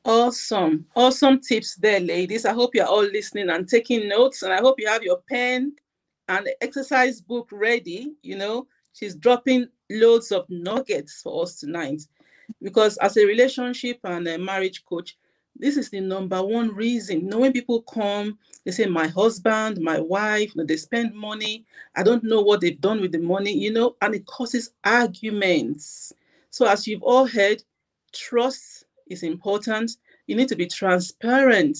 Awesome. 0.05 0.87
Awesome 0.95 1.41
tips 1.41 1.75
there, 1.77 2.01
ladies. 2.01 2.47
I 2.47 2.53
hope 2.53 2.75
you're 2.75 2.87
all 2.87 3.03
listening 3.05 3.51
and 3.51 3.69
taking 3.69 4.09
notes. 4.09 4.43
And 4.43 4.53
I 4.53 4.59
hope 4.61 4.81
you 4.81 4.89
have 4.89 5.03
your 5.03 5.21
pen 5.29 5.75
and 6.29 6.47
the 6.47 6.63
exercise 6.63 7.21
book 7.21 7.49
ready. 7.53 8.13
You 8.23 8.37
know, 8.37 8.67
she's 8.95 9.15
dropping 9.15 9.69
loads 9.91 10.33
of 10.33 10.49
nuggets 10.49 11.21
for 11.23 11.43
us 11.43 11.57
tonight. 11.61 12.03
Because 12.63 12.97
as 12.99 13.17
a 13.17 13.27
relationship 13.27 13.99
and 14.05 14.27
a 14.29 14.39
marriage 14.39 14.85
coach, 14.85 15.17
this 15.61 15.77
is 15.77 15.91
the 15.91 16.01
number 16.01 16.43
one 16.43 16.75
reason. 16.75 17.21
You 17.21 17.27
know, 17.27 17.39
when 17.39 17.53
people 17.53 17.83
come, 17.83 18.39
they 18.65 18.73
say, 18.73 18.87
My 18.87 19.09
husband, 19.09 19.79
my 19.81 20.01
wife, 20.01 20.55
you 20.55 20.61
know, 20.61 20.67
they 20.67 20.77
spend 20.77 21.15
money. 21.15 21.65
I 21.95 22.03
don't 22.03 22.25
know 22.25 22.41
what 22.41 22.61
they've 22.61 22.81
done 22.81 23.01
with 23.01 23.13
the 23.13 23.19
money, 23.19 23.53
you 23.53 23.73
know, 23.73 23.97
and 24.01 24.15
it 24.15 24.27
causes 24.27 24.73
arguments. 24.85 26.13
So, 26.51 26.67
as 26.67 26.87
you've 26.87 27.03
all 27.03 27.27
heard, 27.27 27.63
trust 28.13 28.85
is 29.09 29.23
important. 29.23 29.93
You 30.27 30.37
need 30.37 30.49
to 30.49 30.57
be 30.57 30.67
transparent. 30.67 31.79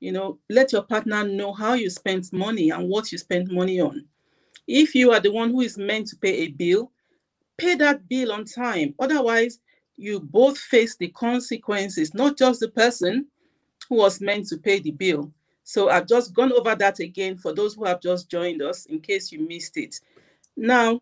You 0.00 0.12
know, 0.12 0.38
let 0.48 0.72
your 0.72 0.82
partner 0.82 1.24
know 1.24 1.52
how 1.52 1.74
you 1.74 1.90
spend 1.90 2.32
money 2.32 2.70
and 2.70 2.88
what 2.88 3.10
you 3.10 3.18
spend 3.18 3.50
money 3.50 3.80
on. 3.80 4.04
If 4.66 4.94
you 4.94 5.12
are 5.12 5.20
the 5.20 5.32
one 5.32 5.50
who 5.50 5.62
is 5.62 5.76
meant 5.78 6.08
to 6.08 6.16
pay 6.16 6.34
a 6.34 6.48
bill, 6.48 6.92
pay 7.56 7.74
that 7.76 8.08
bill 8.08 8.32
on 8.32 8.44
time. 8.44 8.94
Otherwise, 8.98 9.58
you 9.98 10.20
both 10.20 10.56
face 10.58 10.96
the 10.96 11.08
consequences, 11.08 12.14
not 12.14 12.38
just 12.38 12.60
the 12.60 12.68
person 12.68 13.26
who 13.88 13.96
was 13.96 14.20
meant 14.20 14.46
to 14.48 14.56
pay 14.56 14.78
the 14.78 14.92
bill. 14.92 15.32
So 15.64 15.90
I've 15.90 16.06
just 16.06 16.32
gone 16.32 16.52
over 16.52 16.74
that 16.76 17.00
again 17.00 17.36
for 17.36 17.52
those 17.52 17.74
who 17.74 17.84
have 17.84 18.00
just 18.00 18.30
joined 18.30 18.62
us 18.62 18.86
in 18.86 19.00
case 19.00 19.32
you 19.32 19.46
missed 19.46 19.76
it. 19.76 20.00
Now, 20.56 21.00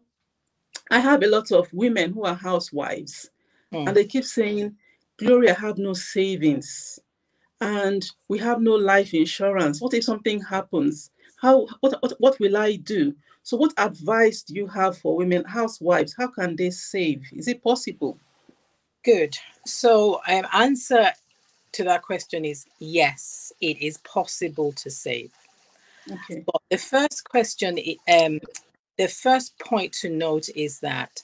I 0.91 0.99
have 0.99 1.23
a 1.23 1.29
lot 1.29 1.53
of 1.53 1.73
women 1.73 2.13
who 2.13 2.25
are 2.25 2.35
housewives 2.35 3.31
Hmm. 3.73 3.89
and 3.89 3.97
they 3.97 4.05
keep 4.05 4.25
saying, 4.25 4.77
Gloria, 5.19 5.57
I 5.57 5.61
have 5.61 5.79
no 5.79 5.93
savings 5.93 7.01
and 7.61 8.05
we 8.29 8.39
have 8.39 8.61
no 8.61 8.75
life 8.75 9.13
insurance. 9.15 9.81
What 9.81 9.95
if 9.95 10.05
something 10.05 10.41
happens? 10.41 11.11
How 11.41 11.67
what, 11.81 11.97
what, 12.01 12.13
what 12.19 12.41
will 12.41 12.57
I 12.57 12.77
do? 12.77 13.15
So, 13.43 13.57
what 13.57 13.73
advice 13.79 14.43
do 14.43 14.55
you 14.55 14.67
have 14.69 14.99
for 14.99 15.17
women 15.17 15.45
housewives? 15.45 16.15
How 16.17 16.29
can 16.29 16.57
they 16.57 16.71
save? 16.71 17.25
Is 17.33 17.49
it 17.49 17.63
possible? 17.63 18.19
Good 19.07 19.37
so 19.65 20.21
um 20.29 20.47
answer 20.53 21.07
to 21.73 21.85
that 21.85 22.03
question 22.03 22.45
is 22.45 22.67
yes 22.81 23.53
it 23.61 23.81
is 23.81 23.99
possible 23.99 24.73
to 24.73 24.91
save 24.91 25.31
Okay. 26.13 26.45
but 26.47 26.63
the 26.71 26.79
first 26.79 27.25
question 27.29 27.79
um 28.13 28.41
the 28.99 29.09
first 29.09 29.59
point 29.59 29.93
to 29.93 30.09
note 30.11 30.49
is 30.55 30.81
that 30.81 31.23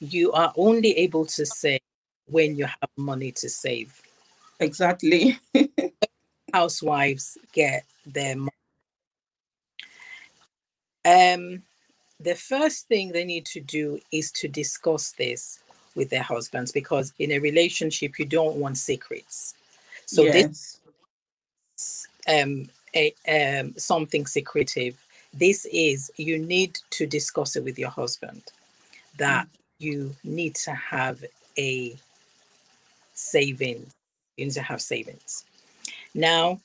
you 0.00 0.32
are 0.32 0.52
only 0.56 0.92
able 0.98 1.24
to 1.24 1.44
save 1.46 1.80
when 2.26 2.56
you 2.56 2.66
have 2.66 2.90
money 2.96 3.32
to 3.32 3.48
save 3.48 4.00
Exactly. 4.60 5.38
housewives 6.54 7.36
get 7.52 7.84
their 8.06 8.36
money. 8.36 8.50
Um, 11.04 11.62
the 12.20 12.36
first 12.36 12.86
thing 12.86 13.10
they 13.10 13.24
need 13.24 13.44
to 13.46 13.60
do 13.60 13.98
is 14.12 14.30
to 14.32 14.48
discuss 14.48 15.12
this 15.12 15.58
with 15.94 16.10
their 16.10 16.22
husbands 16.22 16.72
because 16.72 17.12
in 17.18 17.32
a 17.32 17.38
relationship 17.38 18.18
you 18.18 18.24
don't 18.24 18.56
want 18.56 18.76
secrets. 18.78 19.54
So 20.06 20.22
yes. 20.22 20.80
this 21.76 22.08
um, 22.28 22.68
a, 22.94 23.14
um 23.28 23.74
something 23.76 24.26
secretive. 24.26 24.96
This 25.32 25.66
is 25.72 26.10
you 26.16 26.38
need 26.38 26.78
to 26.90 27.06
discuss 27.06 27.56
it 27.56 27.64
with 27.64 27.78
your 27.78 27.90
husband 27.90 28.42
that 29.18 29.46
you 29.78 30.14
need 30.24 30.54
to 30.54 30.72
have 30.72 31.24
a 31.58 31.96
savings. 33.14 33.92
You 34.36 34.46
need 34.46 34.54
to 34.54 34.62
have 34.62 34.80
savings. 34.80 35.44
Now, 36.14 36.60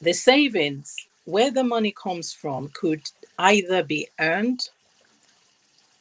the 0.00 0.12
savings, 0.12 0.96
where 1.24 1.50
the 1.50 1.64
money 1.64 1.92
comes 1.92 2.32
from, 2.32 2.70
could 2.74 3.02
either 3.38 3.82
be 3.82 4.08
earned 4.18 4.68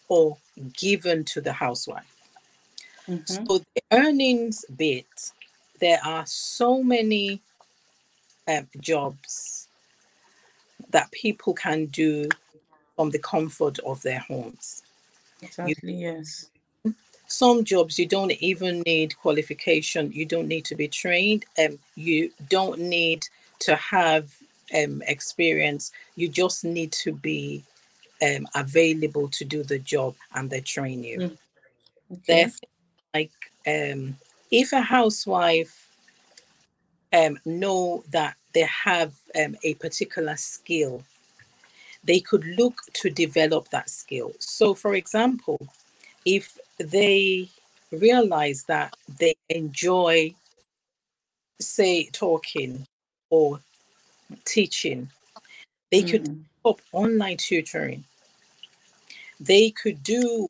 or 0.07 0.37
given 0.73 1.23
to 1.25 1.41
the 1.41 1.53
housewife. 1.53 2.15
Mhm. 3.07 3.27
So 3.27 3.59
the 3.59 3.81
earnings 3.91 4.65
bit, 4.75 5.31
there 5.79 5.99
are 6.03 6.25
so 6.25 6.83
many 6.83 7.41
um, 8.47 8.67
jobs 8.79 9.67
that 10.89 11.11
people 11.11 11.53
can 11.53 11.85
do 11.87 12.29
from 12.95 13.09
the 13.11 13.19
comfort 13.19 13.79
of 13.79 14.01
their 14.01 14.19
homes. 14.19 14.83
Exactly. 15.41 15.93
Yes. 15.93 16.49
Some 17.27 17.63
jobs 17.65 17.99
you 17.99 18.05
don't 18.05 18.31
even 18.31 18.81
need 18.81 19.17
qualification. 19.17 20.11
You 20.13 20.25
don't 20.25 20.47
need 20.47 20.65
to 20.65 20.75
be 20.75 20.87
trained. 20.87 21.45
Um, 21.59 21.77
you 21.95 22.31
don't 22.49 22.79
need 22.79 23.27
to 23.59 23.75
have 23.75 24.33
um, 24.73 25.03
experience. 25.07 25.91
You 26.15 26.29
just 26.29 26.63
need 26.63 26.91
to 26.93 27.11
be 27.11 27.63
um, 28.21 28.47
available 28.55 29.27
to 29.29 29.45
do 29.45 29.63
the 29.63 29.79
job, 29.79 30.15
and 30.33 30.50
they 30.50 30.62
train 30.62 31.03
you. 31.03 31.19
Mm. 31.19 31.38
Okay. 32.29 32.51
Like 33.13 33.31
um, 33.67 34.17
if 34.51 34.74
a 34.74 34.81
housewife 34.81 35.88
um, 37.13 37.39
know 37.45 38.03
that 38.12 38.36
they 38.53 38.67
have 38.86 39.13
um, 39.41 39.55
a 39.63 39.74
particular 39.75 40.36
skill, 40.36 41.03
they 42.03 42.19
could 42.19 42.45
look 42.57 42.81
to 42.93 43.09
develop 43.09 43.69
that 43.69 43.89
skill. 43.89 44.33
So, 44.39 44.74
for 44.74 44.95
example, 44.95 45.67
if 46.25 46.57
they 46.79 47.50
realize 47.91 48.63
that 48.67 48.95
they 49.19 49.36
enjoy, 49.50 50.33
say, 51.59 52.09
talking 52.12 52.86
or 53.29 53.59
teaching, 54.45 55.09
they 55.91 56.03
could 56.03 56.24
Mm. 56.24 56.31
up 56.31 56.56
online 56.93 57.38
tutoring. 57.38 58.03
They 59.39 59.71
could 59.71 60.03
do 60.03 60.47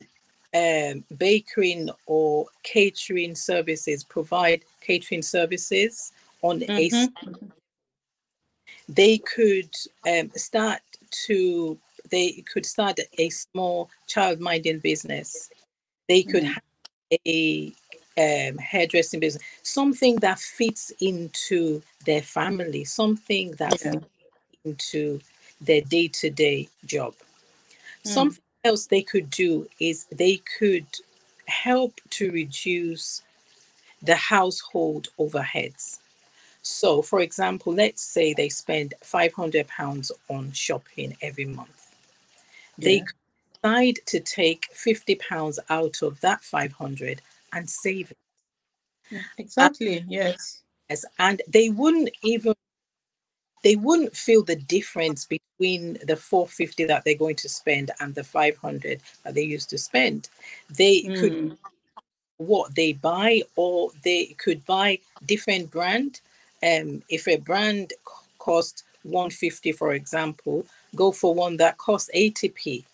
um, 0.54 1.04
baking 1.18 1.90
or 2.06 2.46
catering 2.62 3.34
services, 3.34 4.04
provide 4.04 4.62
catering 4.80 5.22
services 5.22 6.12
on 6.42 6.62
a. 6.62 6.86
s- 6.86 7.08
Mhm. 7.24 7.52
They 8.88 9.18
could 9.18 9.70
um, 10.08 10.30
start 10.36 10.80
to 11.26 11.78
they 12.10 12.44
could 12.52 12.66
start 12.66 13.00
a 13.18 13.28
small 13.30 13.90
child 14.06 14.40
minding 14.40 14.78
business. 14.80 15.50
They 16.08 16.22
could 16.22 16.44
Mm. 16.44 16.54
have 16.54 16.62
a 17.26 17.72
um, 18.18 18.58
hairdressing 18.58 19.20
business, 19.20 19.42
something 19.62 20.16
that 20.16 20.38
fits 20.38 20.92
into 21.00 21.82
their 22.06 22.22
family, 22.22 22.84
something 22.84 23.52
that 23.52 23.80
Yeah. 23.84 23.92
fits 23.92 24.06
into 24.64 25.20
their 25.60 25.82
day 25.82 26.08
to 26.08 26.30
day 26.30 26.68
job. 26.86 27.14
Mm. 28.06 28.12
Something 28.14 28.42
else 28.64 28.86
they 28.86 29.02
could 29.02 29.30
do 29.30 29.68
is 29.80 30.06
they 30.12 30.38
could 30.58 30.86
help 31.46 32.00
to 32.10 32.30
reduce 32.32 33.22
the 34.02 34.16
household 34.16 35.08
overheads. 35.18 35.98
So, 36.62 37.02
for 37.02 37.20
example, 37.20 37.74
let's 37.74 38.02
say 38.02 38.34
they 38.34 38.48
spend 38.50 38.94
£500 39.04 40.12
on 40.28 40.52
shopping 40.52 41.16
every 41.22 41.46
month. 41.46 41.94
They 42.78 43.00
Yeah. 43.00 43.04
decide 43.62 44.00
to 44.06 44.20
take 44.20 44.68
£50 44.74 45.18
out 45.70 46.02
of 46.02 46.20
that 46.22 46.42
500 46.44 47.22
and 47.52 47.70
save 47.70 48.12
it. 48.12 48.18
Exactly. 49.38 50.04
Yes. 50.08 50.62
Yes, 50.90 51.04
And 51.18 51.42
they 51.48 51.70
wouldn't 51.70 52.10
even 52.22 52.54
they 53.64 53.76
wouldn't 53.76 54.16
feel 54.16 54.42
the 54.44 54.56
difference 54.56 55.26
between 55.26 55.98
the 56.06 56.16
450 56.16 56.84
that 56.86 57.04
they're 57.04 57.14
going 57.16 57.36
to 57.36 57.48
spend 57.48 57.90
and 58.00 58.14
the 58.14 58.24
500 58.24 59.00
that 59.24 59.34
they 59.34 59.42
used 59.42 59.70
to 59.70 59.78
spend. 59.78 60.28
They 60.70 61.02
could 61.18 61.32
Mm. 61.32 61.56
what 62.38 62.74
they 62.74 62.92
buy 62.92 63.42
or 63.56 63.90
they 64.04 64.26
could 64.38 64.64
buy 64.66 64.98
different 65.26 65.70
brand 65.70 66.20
um 66.62 67.02
if 67.08 67.26
a 67.28 67.36
brand 67.36 67.92
cost 68.38 68.84
150 69.04 69.72
for 69.72 69.92
example 69.94 70.66
go 70.96 71.12
for 71.12 71.34
one 71.34 71.56
that 71.56 71.78
costs 71.78 72.10
80p 72.14 72.84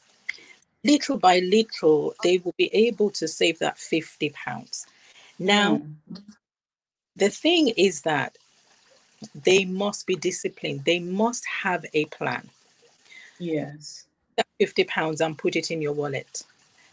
little 0.85 1.19
by 1.19 1.41
little 1.41 2.15
they 2.23 2.39
will 2.39 2.55
be 2.59 2.71
able 2.75 3.11
to 3.11 3.29
save 3.29 3.59
that 3.59 3.79
50 3.79 4.31
pounds 4.31 4.87
now 5.39 5.81
Mm. 5.81 5.95
the 7.17 7.31
thing 7.31 7.69
is 7.77 8.03
that 8.03 8.39
they 9.45 9.65
must 9.65 10.07
be 10.07 10.17
disciplined 10.17 10.85
they 10.85 11.01
must 11.01 11.45
have 11.47 11.85
a 11.95 12.05
plan 12.07 12.49
Yes. 13.39 14.05
that 14.37 14.47
50 14.61 14.85
pounds 14.85 15.21
and 15.21 15.37
put 15.37 15.57
it 15.57 15.71
in 15.71 15.83
your 15.83 15.93
wallet 15.93 16.43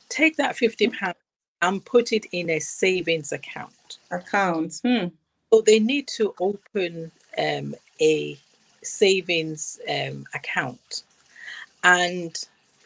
take 0.09 0.37
that 0.37 0.55
50 0.55 0.87
pounds 0.89 1.17
and 1.61 1.85
put 1.85 2.11
it 2.11 2.25
in 2.31 2.49
a 2.49 2.59
savings 2.59 3.31
account 3.31 3.99
Accounts. 4.11 4.81
Hmm. 4.81 5.07
So 5.51 5.61
they 5.61 5.79
need 5.79 6.07
to 6.09 6.33
open 6.39 7.11
um, 7.37 7.75
a 7.99 8.37
savings 8.83 9.79
um, 9.89 10.25
account. 10.33 11.03
And 11.83 12.37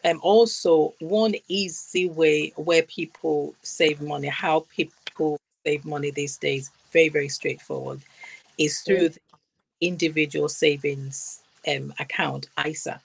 um, 0.04 0.20
also, 0.22 0.94
one 1.00 1.34
easy 1.48 2.08
way 2.08 2.52
where 2.56 2.82
people 2.82 3.54
save 3.62 4.00
money, 4.00 4.28
how 4.28 4.66
people 4.74 5.38
save 5.64 5.84
money 5.84 6.10
these 6.10 6.36
days, 6.36 6.70
very, 6.92 7.08
very 7.08 7.28
straightforward, 7.28 8.00
is 8.58 8.80
through 8.80 9.10
individual 9.80 10.48
savings 10.48 11.40
um, 11.68 11.92
account, 11.98 12.48
ISA. 12.64 13.00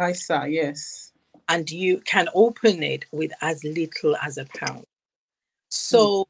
ISA. 0.00 0.46
Yes. 0.48 1.12
And 1.48 1.70
you 1.70 1.98
can 2.04 2.28
open 2.34 2.82
it 2.82 3.04
with 3.12 3.32
as 3.42 3.64
little 3.64 4.16
as 4.16 4.38
a 4.38 4.46
pound. 4.46 4.84
So 5.70 6.26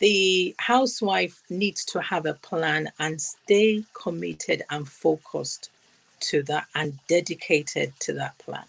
the 0.00 0.54
housewife 0.58 1.42
needs 1.50 1.84
to 1.86 2.00
have 2.00 2.26
a 2.26 2.34
plan 2.34 2.90
and 2.98 3.20
stay 3.20 3.84
committed 3.94 4.62
and 4.70 4.88
focused 4.88 5.70
to 6.20 6.42
that 6.44 6.66
and 6.74 6.98
dedicated 7.08 7.92
to 8.00 8.12
that 8.14 8.38
plan. 8.38 8.64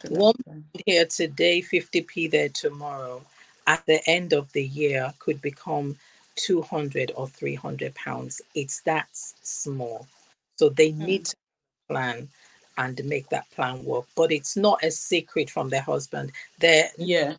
to 0.00 0.08
that 0.10 0.18
One 0.20 0.34
plan. 0.44 0.64
here 0.86 1.06
today, 1.06 1.62
50p 1.62 2.30
there 2.30 2.48
tomorrow, 2.48 3.22
at 3.66 3.84
the 3.86 4.00
end 4.08 4.32
of 4.32 4.52
the 4.52 4.64
year 4.64 5.12
could 5.18 5.42
become 5.42 5.96
200 6.36 7.12
or 7.16 7.28
300 7.28 7.94
pounds. 7.94 8.42
It's 8.54 8.82
that 8.82 9.08
small. 9.12 10.06
So 10.56 10.70
they 10.70 10.92
need 10.92 11.26
to 11.26 11.36
plan 11.88 12.28
and 12.78 13.04
make 13.04 13.28
that 13.30 13.50
plan 13.50 13.84
work. 13.84 14.06
But 14.16 14.32
it's 14.32 14.56
not 14.56 14.84
a 14.84 14.90
secret 14.90 15.50
from 15.50 15.70
their 15.70 15.82
husband. 15.82 16.32
They're 16.60 16.90
Yeah. 16.98 17.36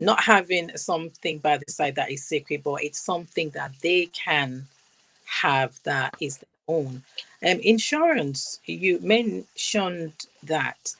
not 0.00 0.22
having 0.22 0.76
something 0.76 1.38
by 1.38 1.58
the 1.58 1.70
side 1.72 1.94
that 1.96 2.10
is 2.10 2.24
secret, 2.24 2.62
but 2.64 2.82
it's 2.84 3.00
something 3.00 3.50
that 3.50 3.72
they 3.82 4.06
can 4.06 4.66
have 5.26 5.78
that 5.84 6.14
is 6.20 6.38
their 6.38 6.48
own. 6.68 7.02
Um, 7.44 7.60
insurance, 7.60 8.60
you 8.66 8.98
mentioned 9.00 10.14
that 10.44 10.94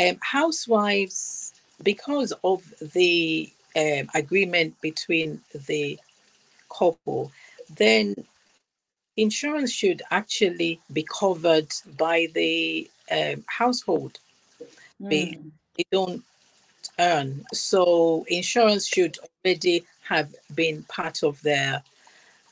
um, 0.00 0.18
housewives, 0.22 1.52
because 1.82 2.32
of 2.44 2.62
the 2.94 3.50
um, 3.76 4.08
agreement 4.14 4.80
between 4.80 5.40
the 5.68 5.98
couple, 6.78 7.32
then 7.76 8.14
insurance 9.16 9.72
should 9.72 10.02
actually 10.10 10.80
be 10.92 11.04
covered 11.20 11.72
by 11.96 12.28
the 12.34 12.88
um, 13.10 13.44
household. 13.46 14.18
They, 15.00 15.26
Mm. 15.26 15.50
they 15.76 15.84
don't 15.90 16.22
earn. 16.98 17.44
So 17.52 18.24
insurance 18.28 18.86
should 18.86 19.18
already 19.44 19.84
have 20.02 20.34
been 20.54 20.82
part 20.84 21.22
of 21.22 21.40
their 21.42 21.82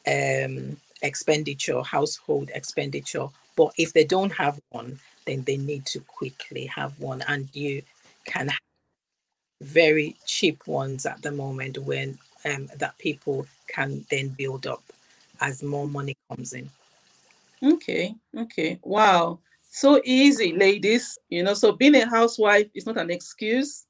um, 0.06 0.76
expenditure, 1.02 1.82
household 1.82 2.50
expenditure. 2.54 3.28
But 3.56 3.72
if 3.78 3.92
they 3.92 4.04
don't 4.04 4.32
have 4.32 4.60
one, 4.70 4.98
then 5.26 5.44
they 5.44 5.56
need 5.56 5.86
to 5.86 6.00
quickly 6.00 6.66
have 6.66 6.98
one. 6.98 7.22
And 7.28 7.48
you 7.52 7.82
can 8.26 8.48
have 8.48 8.58
very 9.62 10.16
cheap 10.26 10.66
ones 10.66 11.06
at 11.06 11.22
the 11.22 11.30
moment 11.30 11.78
when 11.78 12.18
um, 12.44 12.68
that 12.76 12.96
people 12.98 13.46
can 13.68 14.04
then 14.10 14.28
build 14.28 14.66
up 14.66 14.82
as 15.40 15.62
more 15.62 15.88
money 15.88 16.16
comes 16.28 16.52
in. 16.52 16.70
Okay. 17.62 18.14
Okay. 18.36 18.78
Wow. 18.82 19.40
So 19.70 20.00
easy, 20.04 20.52
ladies. 20.52 21.18
You 21.28 21.42
know, 21.42 21.54
so 21.54 21.72
being 21.72 21.96
a 21.96 22.08
housewife 22.08 22.68
is 22.74 22.86
not 22.86 22.98
an 22.98 23.10
excuse. 23.10 23.86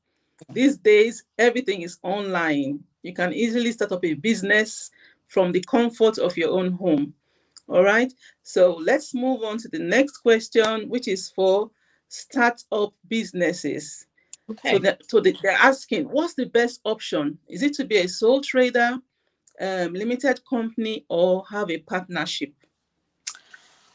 These 0.51 0.79
days, 0.79 1.25
everything 1.39 1.83
is 1.83 1.99
online. 2.03 2.83
You 3.03 3.13
can 3.13 3.33
easily 3.33 3.73
start 3.73 3.93
up 3.93 4.05
a 4.05 4.15
business 4.15 4.91
from 5.27 5.53
the 5.53 5.61
comfort 5.61 6.19
of 6.19 6.37
your 6.37 6.51
own 6.51 6.73
home. 6.73 7.15
All 7.69 7.83
right. 7.83 8.13
So 8.43 8.75
let's 8.75 9.15
move 9.15 9.43
on 9.43 9.59
to 9.59 9.69
the 9.69 9.79
next 9.79 10.19
question, 10.19 10.89
which 10.89 11.09
is 11.09 11.31
for 11.31 11.71
startup 12.09 12.93
businesses. 13.09 14.07
Okay. 14.51 14.71
So, 14.73 14.79
that, 14.81 15.11
so 15.11 15.21
they, 15.21 15.33
they're 15.43 15.53
asking, 15.53 16.05
what's 16.05 16.35
the 16.35 16.47
best 16.47 16.81
option? 16.85 17.39
Is 17.49 17.63
it 17.63 17.75
to 17.75 17.85
be 17.85 17.99
a 17.99 18.09
sole 18.09 18.41
trader, 18.41 18.99
um, 19.61 19.93
limited 19.95 20.41
company, 20.49 21.05
or 21.09 21.45
have 21.51 21.71
a 21.71 21.79
partnership? 21.79 22.53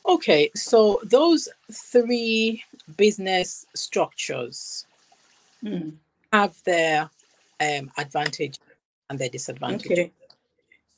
Okay, 0.08 0.50
so 0.56 1.00
those 1.04 1.48
three 1.72 2.64
business 2.98 3.66
structures 3.76 4.86
Hmm, 5.62 5.90
have 6.32 6.56
their 6.64 7.10
um, 7.60 7.92
advantage 7.98 8.60
and 9.10 9.20
their 9.20 9.30
disadvantage. 9.30 9.92
Okay. 9.92 10.12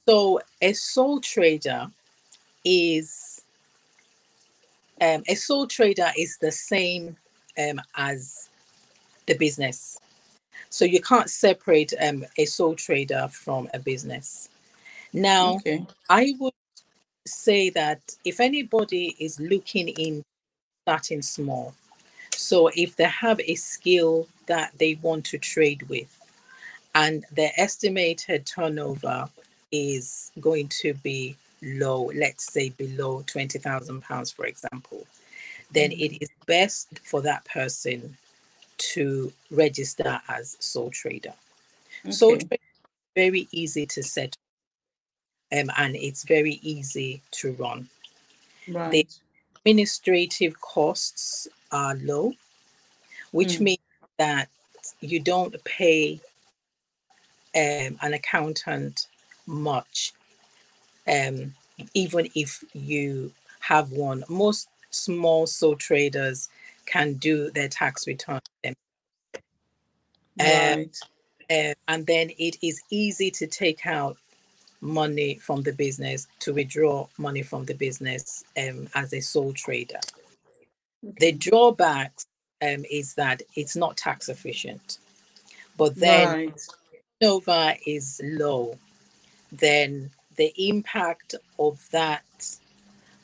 So 0.07 0.39
a 0.61 0.73
sole 0.73 1.19
trader 1.19 1.87
is 2.63 3.41
um, 5.01 5.23
a 5.27 5.35
sole 5.35 5.67
trader 5.67 6.11
is 6.17 6.37
the 6.37 6.51
same 6.51 7.17
um, 7.57 7.81
as 7.95 8.50
the 9.31 9.37
business. 9.37 9.97
So 10.69 10.83
you 10.85 11.01
can't 11.01 11.29
separate 11.29 11.93
um, 12.01 12.25
a 12.37 12.45
sole 12.45 12.75
trader 12.75 13.27
from 13.31 13.69
a 13.73 13.79
business. 13.79 14.49
Now, 15.13 15.59
Okay. 15.59 15.85
I 16.09 16.33
would 16.39 16.53
say 17.25 17.69
that 17.71 18.01
if 18.25 18.39
anybody 18.39 19.15
is 19.19 19.39
looking 19.39 19.87
in 19.89 20.23
starting 20.83 21.21
small, 21.21 21.73
so 22.35 22.69
if 22.75 22.95
they 22.95 23.05
have 23.05 23.39
a 23.41 23.55
skill 23.55 24.27
that 24.47 24.71
they 24.77 24.95
want 25.01 25.25
to 25.27 25.37
trade 25.37 25.83
with, 25.89 26.17
and 26.93 27.25
their 27.31 27.51
estimated 27.57 28.45
turnover 28.45 29.29
is 29.71 30.31
going 30.41 30.67
to 30.81 30.93
be 30.95 31.37
low, 31.61 32.11
let's 32.15 32.51
say 32.51 32.69
below 32.69 33.23
twenty 33.27 33.59
thousand 33.59 34.01
pounds, 34.01 34.31
for 34.31 34.45
example, 34.45 35.05
then 35.71 35.91
it 35.91 36.21
is 36.21 36.29
best 36.47 36.99
for 37.03 37.21
that 37.21 37.45
person 37.45 38.17
to 38.93 39.31
register 39.51 40.21
as 40.29 40.57
sole 40.59 40.89
trader. 40.91 41.33
Sole 42.09 42.37
trader 42.37 42.63
very 43.15 43.47
easy 43.51 43.85
to 43.87 44.03
set 44.03 44.35
um, 45.51 45.69
and 45.77 45.95
it's 45.95 46.23
very 46.23 46.59
easy 46.61 47.21
to 47.31 47.53
run. 47.53 47.89
Right. 48.67 49.07
Administrative 49.65 50.59
costs 50.61 51.47
are 51.71 51.95
low, 51.95 52.33
which 53.31 53.59
Mm. 53.59 53.61
means 53.61 53.79
that 54.17 54.49
you 55.01 55.19
don't 55.19 55.63
pay 55.65 56.19
um, 57.55 57.97
an 58.01 58.13
accountant 58.13 59.07
much, 59.47 60.13
um, 61.07 61.53
even 61.93 62.29
if 62.35 62.63
you 62.73 63.31
have 63.59 63.91
one. 63.91 64.23
Most 64.29 64.69
small 64.91 65.47
sole 65.47 65.75
traders 65.75 66.49
can 66.91 67.13
do 67.15 67.49
their 67.51 67.69
tax 67.69 68.05
return. 68.07 68.41
Um, 68.65 68.73
Right. 70.39 70.97
uh, 71.49 71.73
and 71.87 72.05
then 72.07 72.31
it 72.37 72.57
is 72.61 72.81
easy 72.89 73.31
to 73.31 73.47
take 73.47 73.85
out 73.85 74.17
money 74.81 75.35
from 75.35 75.61
the 75.61 75.73
business 75.73 76.27
to 76.39 76.53
withdraw 76.53 77.07
money 77.17 77.43
from 77.43 77.65
the 77.65 77.73
business 77.75 78.43
um, 78.57 78.87
as 78.95 79.13
a 79.13 79.21
sole 79.21 79.53
trader. 79.53 79.99
The 81.19 81.33
drawback 81.33 82.13
um, 82.61 82.85
is 82.89 83.13
that 83.15 83.41
it's 83.55 83.75
not 83.75 83.97
tax 83.97 84.29
efficient, 84.29 84.97
but 85.77 85.95
then 85.95 86.27
right. 86.29 86.61
turnover 87.21 87.75
is 87.85 88.19
low, 88.23 88.77
then 89.51 90.09
the 90.37 90.53
impact 90.57 91.35
of 91.59 91.79
that 91.91 92.23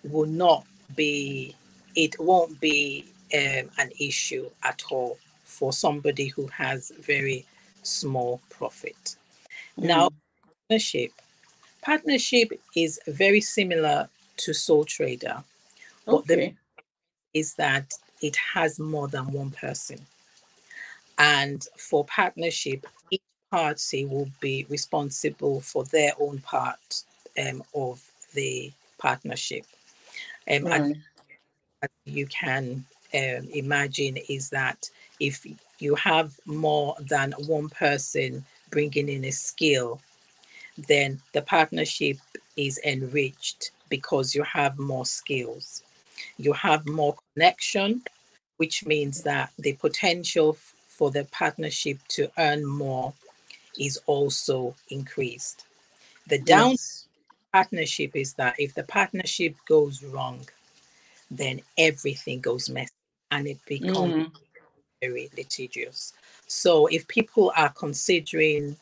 will 0.04 0.28
not 0.28 0.66
be, 0.96 1.56
it 1.96 2.20
won't 2.20 2.60
be 2.60 3.06
um, 3.34 3.70
an 3.78 3.92
issue 4.00 4.50
at 4.64 4.84
all 4.92 5.18
for 5.44 5.74
somebody 5.74 6.28
who 6.28 6.48
has 6.48 6.92
very 7.00 7.46
small 7.84 8.42
profit. 8.50 9.16
Now, 9.78 10.10
Mm. 10.10 10.14
partnership. 10.70 11.12
Partnership 11.82 12.52
is 12.76 13.00
very 13.08 13.42
similar 13.42 14.10
to 14.38 14.54
sole 14.54 14.86
trader, 14.86 15.44
but 16.06 16.28
the 16.28 16.34
okay. 16.34 16.56
is 17.34 17.54
that 17.56 17.94
it 18.22 18.36
has 18.36 18.80
more 18.80 19.08
than 19.08 19.32
one 19.32 19.52
person. 19.52 20.06
And 21.18 21.66
for 21.78 22.06
partnership, 22.06 22.86
each 23.10 23.22
party 23.52 24.06
will 24.06 24.30
be 24.40 24.66
responsible 24.70 25.62
for 25.62 25.86
their 25.86 26.14
own 26.20 26.40
part 26.40 27.04
um, 27.38 27.64
of 27.74 28.02
the 28.34 28.72
partnership. 28.98 29.66
Um, 30.50 30.68
and 30.68 30.68
Right. 30.68 30.96
that 31.82 31.92
you 32.06 32.26
can 32.28 32.86
um, 33.14 33.48
imagine 33.54 34.18
is 34.30 34.50
that 34.50 34.90
if 35.20 35.46
you 35.80 35.96
have 35.96 36.40
more 36.46 36.96
than 37.00 37.34
one 37.48 37.70
person 37.70 38.46
bringing 38.72 39.10
in 39.10 39.26
a 39.26 39.32
skill, 39.32 40.00
then 40.88 41.20
the 41.34 41.42
partnership 41.42 42.18
is 42.58 42.80
enriched 42.86 43.72
because 43.90 44.36
you 44.36 44.44
have 44.44 44.78
more 44.80 45.06
skills. 45.06 45.84
You 46.38 46.54
have 46.54 46.88
more 46.88 47.16
connection, 47.34 48.04
which 48.58 48.86
means 48.86 49.24
that 49.24 49.52
the 49.60 49.74
potential 49.74 50.52
f- 50.58 50.74
for 50.88 51.12
the 51.12 51.26
partnership 51.32 52.00
to 52.10 52.30
earn 52.38 52.66
more 52.66 53.14
is 53.78 54.00
also 54.08 54.76
increased. 54.90 55.66
The 56.28 56.40
down 56.40 56.76
Yes. 56.76 57.08
partnership 57.54 58.16
is 58.16 58.34
that 58.36 58.56
if 58.60 58.74
the 58.76 58.84
partnership 58.84 59.56
goes 59.68 60.04
wrong, 60.04 60.48
then 61.32 61.62
everything 61.78 62.42
goes 62.42 62.70
messy 62.70 62.92
and 63.32 63.48
it 63.48 63.60
becomes 63.66 64.14
Mm. 64.28 64.32
very 65.02 65.30
litigious. 65.38 66.14
So 66.48 66.88
if 66.88 67.08
people 67.08 67.52
are 67.56 67.70
considering 67.70 68.78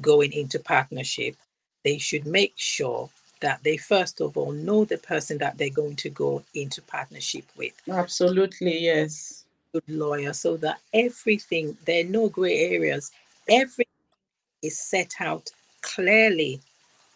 going 0.00 0.32
into 0.32 0.58
partnership, 0.58 1.36
they 1.84 1.98
should 1.98 2.26
make 2.26 2.54
sure 2.56 3.08
that 3.40 3.62
they 3.62 3.76
first 3.76 4.20
of 4.20 4.36
all 4.36 4.52
know 4.52 4.84
the 4.84 4.98
person 4.98 5.38
that 5.38 5.56
they're 5.56 5.70
going 5.70 5.96
to 5.96 6.10
go 6.10 6.42
into 6.54 6.82
partnership 6.82 7.44
with, 7.56 7.72
Absolutely. 7.88 8.78
Yes. 8.78 9.44
good 9.72 9.88
lawyer, 9.88 10.32
so 10.32 10.56
that 10.58 10.80
everything 10.92 11.76
there 11.84 12.04
are 12.04 12.08
no 12.08 12.28
gray 12.28 12.58
areas. 12.74 13.12
Everything 13.48 13.86
is 14.62 14.78
set 14.78 15.14
out 15.20 15.50
clearly 15.82 16.60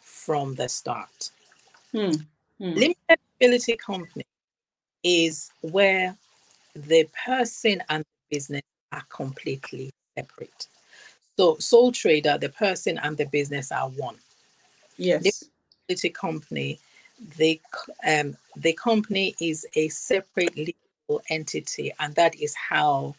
from 0.02 0.54
the 0.54 0.68
start. 0.68 1.30
Hmm. 1.92 2.12
Hmm. 2.58 2.74
Limited 2.74 3.18
liability 3.40 3.76
company 3.76 4.24
is 5.02 5.50
where 5.60 6.16
the 6.74 7.08
person 7.24 7.82
and 7.88 8.04
the 8.04 8.36
business 8.36 8.62
are 8.92 9.04
completely 9.08 9.90
separate. 10.16 10.68
So, 11.36 11.56
sole 11.58 11.92
trader, 11.92 12.38
the 12.38 12.50
person 12.50 12.98
and 12.98 13.16
the 13.16 13.26
business 13.26 13.72
are 13.72 13.88
one. 13.88 14.16
Yes. 14.96 15.44
Liability 15.88 16.10
company, 16.10 16.78
the 17.36 17.60
um, 18.06 18.36
the 18.56 18.72
company 18.74 19.34
is 19.40 19.66
a 19.74 19.88
separate 19.88 20.56
legal 20.56 21.22
entity, 21.28 21.92
and 21.98 22.14
that 22.14 22.40
is 22.40 22.54
how 22.54 23.14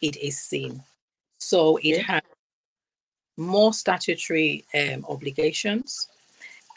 it 0.00 0.16
is 0.16 0.38
seen. 0.38 0.82
So 1.38 1.78
it 1.78 1.94
Okay. 1.94 2.02
has 2.02 2.22
more 3.36 3.72
statutory 3.72 4.64
um, 4.74 5.04
obligations. 5.08 6.08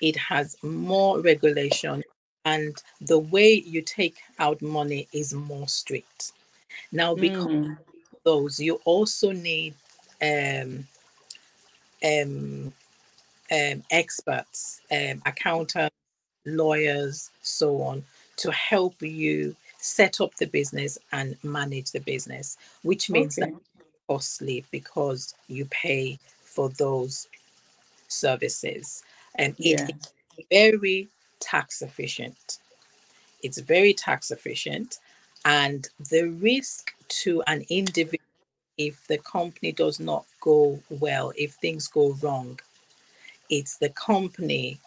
It 0.01 0.15
has 0.15 0.55
more 0.63 1.19
regulation, 1.21 2.03
and 2.45 2.81
the 3.01 3.19
way 3.19 3.53
you 3.53 3.81
take 3.81 4.17
out 4.39 4.61
money 4.61 5.07
is 5.13 5.33
more 5.33 5.67
strict. 5.67 6.31
Now, 6.91 7.15
because 7.15 7.51
Mm. 7.51 7.77
of 8.13 8.19
those, 8.23 8.59
you 8.59 8.81
also 8.85 9.31
need 9.31 9.75
um, 10.21 10.87
um, 12.05 12.73
um, 13.51 13.83
experts, 13.91 14.81
um, 14.91 15.21
accountants, 15.25 15.95
lawyers, 16.45 17.31
so 17.41 17.81
on, 17.81 18.03
to 18.37 18.51
help 18.51 19.01
you 19.01 19.55
set 19.79 20.21
up 20.21 20.35
the 20.35 20.47
business 20.47 20.97
and 21.11 21.37
manage 21.43 21.91
the 21.91 21.99
business, 22.01 22.57
which 22.83 23.09
means 23.09 23.37
that 23.37 23.49
Okay. 23.49 23.55
costly 24.07 24.65
because 24.71 25.35
you 25.47 25.65
pay 25.65 26.19
for 26.43 26.69
those 26.69 27.27
services. 28.07 29.03
And 29.35 29.55
it 29.63 29.81
Yeah. 29.81 29.87
is 29.87 30.13
very 30.51 31.07
tax 31.39 31.81
efficient. 31.81 32.59
It's 33.43 33.59
very 33.59 33.93
tax 33.93 34.31
efficient. 34.31 34.99
And 35.45 35.87
the 36.09 36.23
risk 36.23 36.93
to 37.23 37.43
an 37.47 37.65
individual, 37.69 38.19
if 38.77 39.05
the 39.07 39.19
company 39.19 39.71
does 39.71 39.99
not 39.99 40.25
go 40.41 40.79
well, 40.89 41.31
if 41.37 41.53
things 41.53 41.87
go 41.87 42.13
wrong, 42.21 42.59
it's 43.49 43.77
the 43.77 43.89
company 43.89 44.79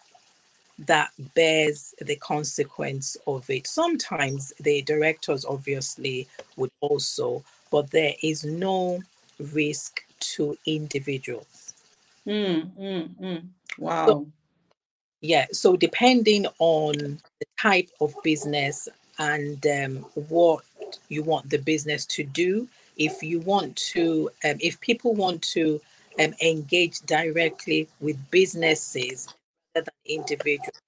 that 0.79 1.11
bears 1.35 1.93
the 2.01 2.15
consequence 2.17 3.17
of 3.27 3.49
it. 3.49 3.67
Sometimes 3.67 4.53
the 4.59 4.81
directors 4.83 5.45
obviously 5.45 6.27
would 6.55 6.71
also, 6.81 7.43
but 7.71 7.91
there 7.91 8.13
is 8.21 8.45
no 8.45 9.01
risk 9.39 10.03
to 10.19 10.57
individuals. 10.65 11.73
Mm, 12.25 12.71
mm, 12.77 13.09
mm. 13.15 13.47
Wow. 13.77 14.25
Yeah, 15.21 15.45
so 15.51 15.75
depending 15.75 16.45
on 16.59 16.93
the 16.93 17.45
type 17.59 17.89
of 17.99 18.13
business 18.23 18.87
and 19.17 19.65
um, 19.67 19.97
what 20.29 20.63
you 21.09 21.23
want 21.23 21.49
the 21.49 21.57
business 21.57 22.05
to 22.07 22.23
do, 22.23 22.67
if 22.97 23.21
you 23.21 23.39
want 23.41 23.75
to, 23.77 24.29
um, 24.45 24.55
if 24.61 24.79
people 24.79 25.13
want 25.13 25.41
to 25.41 25.81
um, 26.19 26.33
engage 26.41 26.99
directly 27.01 27.87
with 27.99 28.17
businesses 28.31 29.27
rather 29.75 29.85
than 29.85 30.21
individuals, 30.21 30.79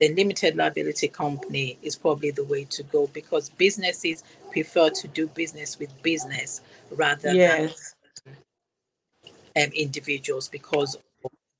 the 0.00 0.12
limited 0.14 0.56
liability 0.56 1.08
company 1.08 1.78
is 1.82 1.96
probably 1.96 2.30
the 2.30 2.44
way 2.44 2.64
to 2.64 2.82
go 2.84 3.06
because 3.08 3.48
businesses 3.50 4.22
prefer 4.52 4.90
to 4.90 5.08
do 5.08 5.26
business 5.28 5.78
with 5.78 5.90
business 6.02 6.60
rather 6.90 7.32
Yes. 7.34 7.94
than 8.24 8.36
um, 9.56 9.70
individuals 9.72 10.48
because 10.48 10.96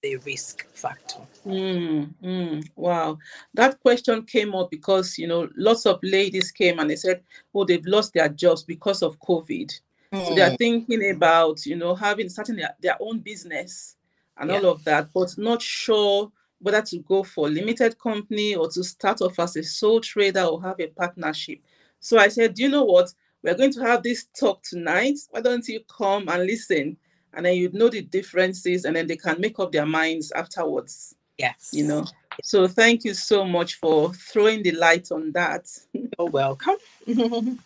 the 0.04 0.16
risk 0.18 0.66
factor. 0.74 1.20
Mm, 1.46 2.14
mm, 2.22 2.70
wow. 2.76 3.18
That 3.54 3.80
question 3.80 4.24
came 4.24 4.54
up 4.54 4.70
because, 4.70 5.18
you 5.18 5.26
know, 5.26 5.48
lots 5.56 5.86
of 5.86 5.98
ladies 6.02 6.50
came 6.52 6.78
and 6.78 6.90
they 6.90 6.96
said, 6.96 7.22
oh, 7.54 7.64
they've 7.64 7.84
lost 7.86 8.12
their 8.14 8.28
jobs 8.28 8.62
because 8.64 9.02
of 9.02 9.18
COVID. 9.20 9.72
So 10.20 10.34
they 10.34 10.42
are 10.42 10.50
Mm, 10.50 10.58
thinking 10.58 11.10
about, 11.10 11.64
you 11.66 11.76
know, 11.76 11.94
having 11.94 12.28
starting 12.28 12.56
their, 12.56 12.74
their 12.80 12.96
own 13.00 13.20
business 13.20 13.96
and 14.36 14.50
Yeah. 14.50 14.58
all 14.58 14.66
of 14.66 14.84
that, 14.84 15.08
but 15.14 15.34
not 15.38 15.62
sure 15.62 16.30
whether 16.60 16.82
to 16.82 16.98
go 17.00 17.22
for 17.22 17.48
limited 17.48 17.98
company 17.98 18.54
or 18.54 18.68
to 18.70 18.82
start 18.84 19.20
off 19.22 19.38
as 19.38 19.56
a 19.56 19.62
sole 19.62 20.00
trader 20.00 20.42
or 20.42 20.62
have 20.62 20.80
a 20.80 20.86
partnership. 20.88 21.58
So 22.00 22.18
I 22.18 22.28
said, 22.28 22.54
do 22.54 22.62
you 22.62 22.68
know 22.68 22.84
what? 22.84 23.12
We're 23.42 23.54
going 23.54 23.72
to 23.74 23.82
have 23.82 24.02
this 24.02 24.26
talk 24.38 24.62
tonight. 24.62 25.18
Why 25.30 25.40
don't 25.42 25.66
you 25.68 25.80
come 25.88 26.28
and 26.28 26.46
listen? 26.46 26.96
And 27.36 27.46
then 27.46 27.56
you'd 27.56 27.74
know 27.74 27.88
the 27.88 28.02
differences 28.02 28.84
and 28.84 28.96
then 28.96 29.06
they 29.06 29.16
can 29.16 29.40
make 29.40 29.58
up 29.58 29.72
their 29.72 29.86
minds 29.86 30.32
afterwards 30.32 31.14
yes. 31.38 31.70
you 31.72 31.84
know 31.86 32.04
so 32.42 32.66
thank 32.66 33.04
you 33.04 33.14
so 33.14 33.44
much 33.44 33.74
for 33.74 34.12
throwing 34.12 34.62
the 34.62 34.72
light 34.72 35.10
on 35.12 35.30
that 35.32 35.66
You're 35.92 36.30
welcome. 36.30 36.76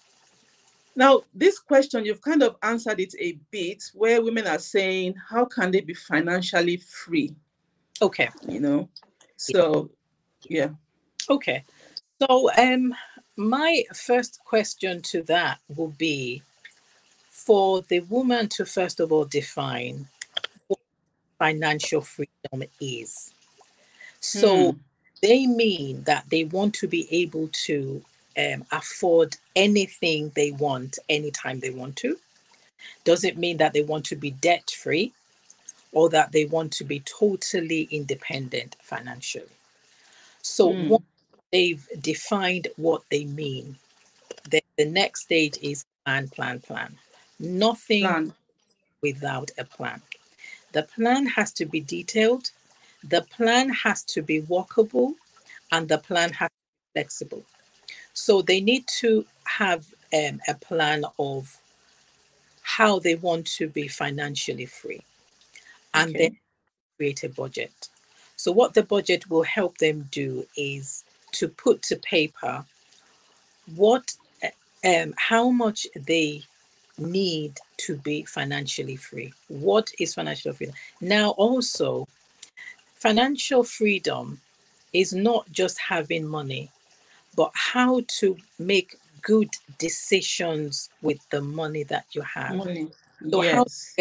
now 0.96 1.22
this 1.34 1.58
question 1.58 2.04
you've 2.04 2.22
kind 2.22 2.42
of 2.42 2.56
answered 2.62 3.00
it 3.00 3.14
a 3.18 3.38
bit 3.50 3.84
where 3.94 4.22
women 4.22 4.46
are 4.46 4.58
saying 4.58 5.14
how 5.30 5.44
can 5.44 5.70
they 5.70 5.80
be 5.80 5.94
financially 5.94 6.76
free 6.78 7.34
okay. 8.02 8.28
you 8.46 8.60
know 8.60 8.88
so 9.36 9.90
yeah 10.44 10.68
Okay. 11.30 11.64
So 12.20 12.50
um 12.56 12.94
my 13.36 13.84
first 13.94 14.40
question 14.44 15.00
to 15.02 15.22
that 15.24 15.58
will 15.76 15.94
be 15.98 16.42
for 17.46 17.82
the 17.82 18.00
woman 18.00 18.48
to 18.48 18.66
first 18.66 19.00
of 19.00 19.12
all 19.12 19.24
define 19.24 20.08
what 20.68 20.80
financial 21.38 22.00
freedom 22.02 22.64
is. 22.80 23.32
So 24.20 24.72
Hmm. 24.72 24.78
they 25.22 25.46
mean 25.46 26.02
that 26.04 26.24
they 26.30 26.44
want 26.44 26.74
to 26.76 26.88
be 26.88 27.08
able 27.12 27.48
to 27.66 28.02
um, 28.38 28.64
afford 28.72 29.36
anything 29.56 30.32
they 30.34 30.52
want 30.52 30.98
anytime 31.08 31.60
they 31.60 31.70
want 31.70 31.96
to. 31.96 32.18
Doesn't 33.04 33.38
mean 33.38 33.58
that 33.58 33.72
they 33.72 33.82
want 33.82 34.04
to 34.06 34.16
be 34.16 34.30
debt 34.32 34.70
free 34.70 35.12
or 35.92 36.08
that 36.10 36.32
they 36.32 36.46
want 36.46 36.72
to 36.74 36.84
be 36.84 37.00
totally 37.00 37.88
independent 37.90 38.76
financially. 38.82 39.46
So 40.42 40.68
Mm. 40.68 40.88
once 40.88 41.04
they've 41.52 41.86
defined 42.00 42.68
what 42.76 43.02
they 43.10 43.24
mean, 43.24 43.76
then 44.50 44.62
the 44.78 44.86
next 44.86 45.22
stage 45.22 45.58
is 45.62 45.84
plan, 46.04 46.28
plan, 46.28 46.60
plan. 46.60 46.96
Nothing 47.38 48.02
Plan. 48.02 48.32
without 49.02 49.50
a 49.58 49.64
plan. 49.64 50.00
The 50.72 50.82
plan 50.82 51.26
has 51.26 51.52
to 51.54 51.66
be 51.66 51.80
detailed, 51.80 52.50
the 53.04 53.22
plan 53.22 53.68
has 53.70 54.02
to 54.04 54.22
be 54.22 54.40
workable, 54.40 55.14
and 55.72 55.88
the 55.88 55.98
plan 55.98 56.32
has 56.32 56.50
to 56.50 56.54
be 56.94 57.00
flexible. 57.00 57.44
So 58.12 58.42
they 58.42 58.60
need 58.60 58.86
to 58.98 59.24
have 59.44 59.86
um, 60.12 60.40
a 60.48 60.54
plan 60.54 61.04
of 61.18 61.56
how 62.62 62.98
they 62.98 63.14
want 63.16 63.46
to 63.46 63.68
be 63.68 63.88
financially 63.88 64.66
free 64.66 65.02
and 65.94 66.10
Okay. 66.10 66.18
then 66.18 66.38
create 66.96 67.24
a 67.24 67.28
budget. 67.28 67.88
So, 68.36 68.52
what 68.52 68.74
the 68.74 68.82
budget 68.82 69.28
will 69.30 69.42
help 69.42 69.78
them 69.78 70.08
do 70.10 70.46
is 70.56 71.04
to 71.32 71.48
put 71.48 71.82
to 71.84 71.96
paper 71.96 72.64
what, 73.74 74.14
uh, 74.44 74.48
um, 74.86 75.14
how 75.16 75.50
much 75.50 75.86
they 75.96 76.42
need 76.98 77.58
to 77.78 77.96
be 77.96 78.24
financially 78.24 78.96
free. 78.96 79.32
What 79.48 79.90
is 79.98 80.14
financial 80.14 80.52
freedom? 80.52 80.74
Now, 81.00 81.30
also, 81.30 82.06
financial 82.96 83.62
freedom 83.62 84.40
is 84.92 85.12
not 85.12 85.50
just 85.52 85.78
having 85.78 86.26
money, 86.26 86.70
but 87.36 87.50
how 87.54 88.02
to 88.18 88.36
make 88.58 88.96
good 89.22 89.50
decisions 89.78 90.90
with 91.02 91.18
the 91.30 91.40
money 91.40 91.82
that 91.84 92.06
you 92.12 92.22
have. 92.22 92.56
Money. 92.56 92.88
So 93.30 93.40
how- 93.40 93.64
yes. 93.64 93.94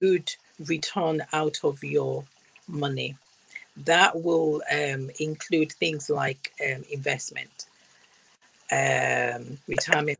Good 0.00 0.30
return 0.66 1.24
out 1.32 1.58
of 1.64 1.82
your 1.82 2.22
money. 2.68 3.16
That 3.78 4.22
will 4.22 4.62
um, 4.70 5.10
include 5.20 5.72
things 5.72 6.10
like 6.10 6.52
um, 6.62 6.84
investment, 6.90 7.66
um, 8.70 9.58
retirement, 9.66 10.18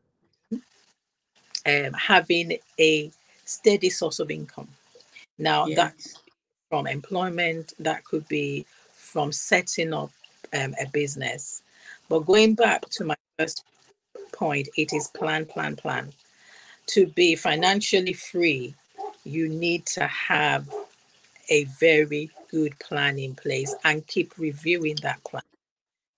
um, 1.67 1.93
having 1.93 2.57
a 2.79 3.11
steady 3.45 3.89
source 3.89 4.19
of 4.19 4.31
income. 4.31 4.67
Now, 5.37 5.67
that 5.69 5.93
Yes. 5.95 6.15
from 6.69 6.87
employment, 6.87 7.73
that 7.79 8.03
could 8.05 8.27
be 8.27 8.65
from 8.95 9.31
setting 9.31 9.93
up 9.93 10.11
um, 10.53 10.75
a 10.81 10.87
business. 10.91 11.63
But 12.09 12.19
going 12.25 12.55
back 12.55 12.81
to 12.91 13.03
my 13.05 13.15
first 13.37 13.63
point, 14.31 14.67
it 14.77 14.93
is 14.93 15.07
plan, 15.09 15.45
plan, 15.45 15.75
plan. 15.75 16.11
To 16.87 17.07
be 17.07 17.35
financially 17.35 18.13
free, 18.13 18.73
you 19.23 19.49
need 19.49 19.85
to 19.87 20.07
have 20.07 20.67
a 21.49 21.65
very 21.79 22.29
good 22.49 22.77
plan 22.79 23.19
in 23.19 23.35
place 23.35 23.75
and 23.83 24.05
keep 24.07 24.37
reviewing 24.37 24.95
that 25.01 25.23
plan. 25.23 25.43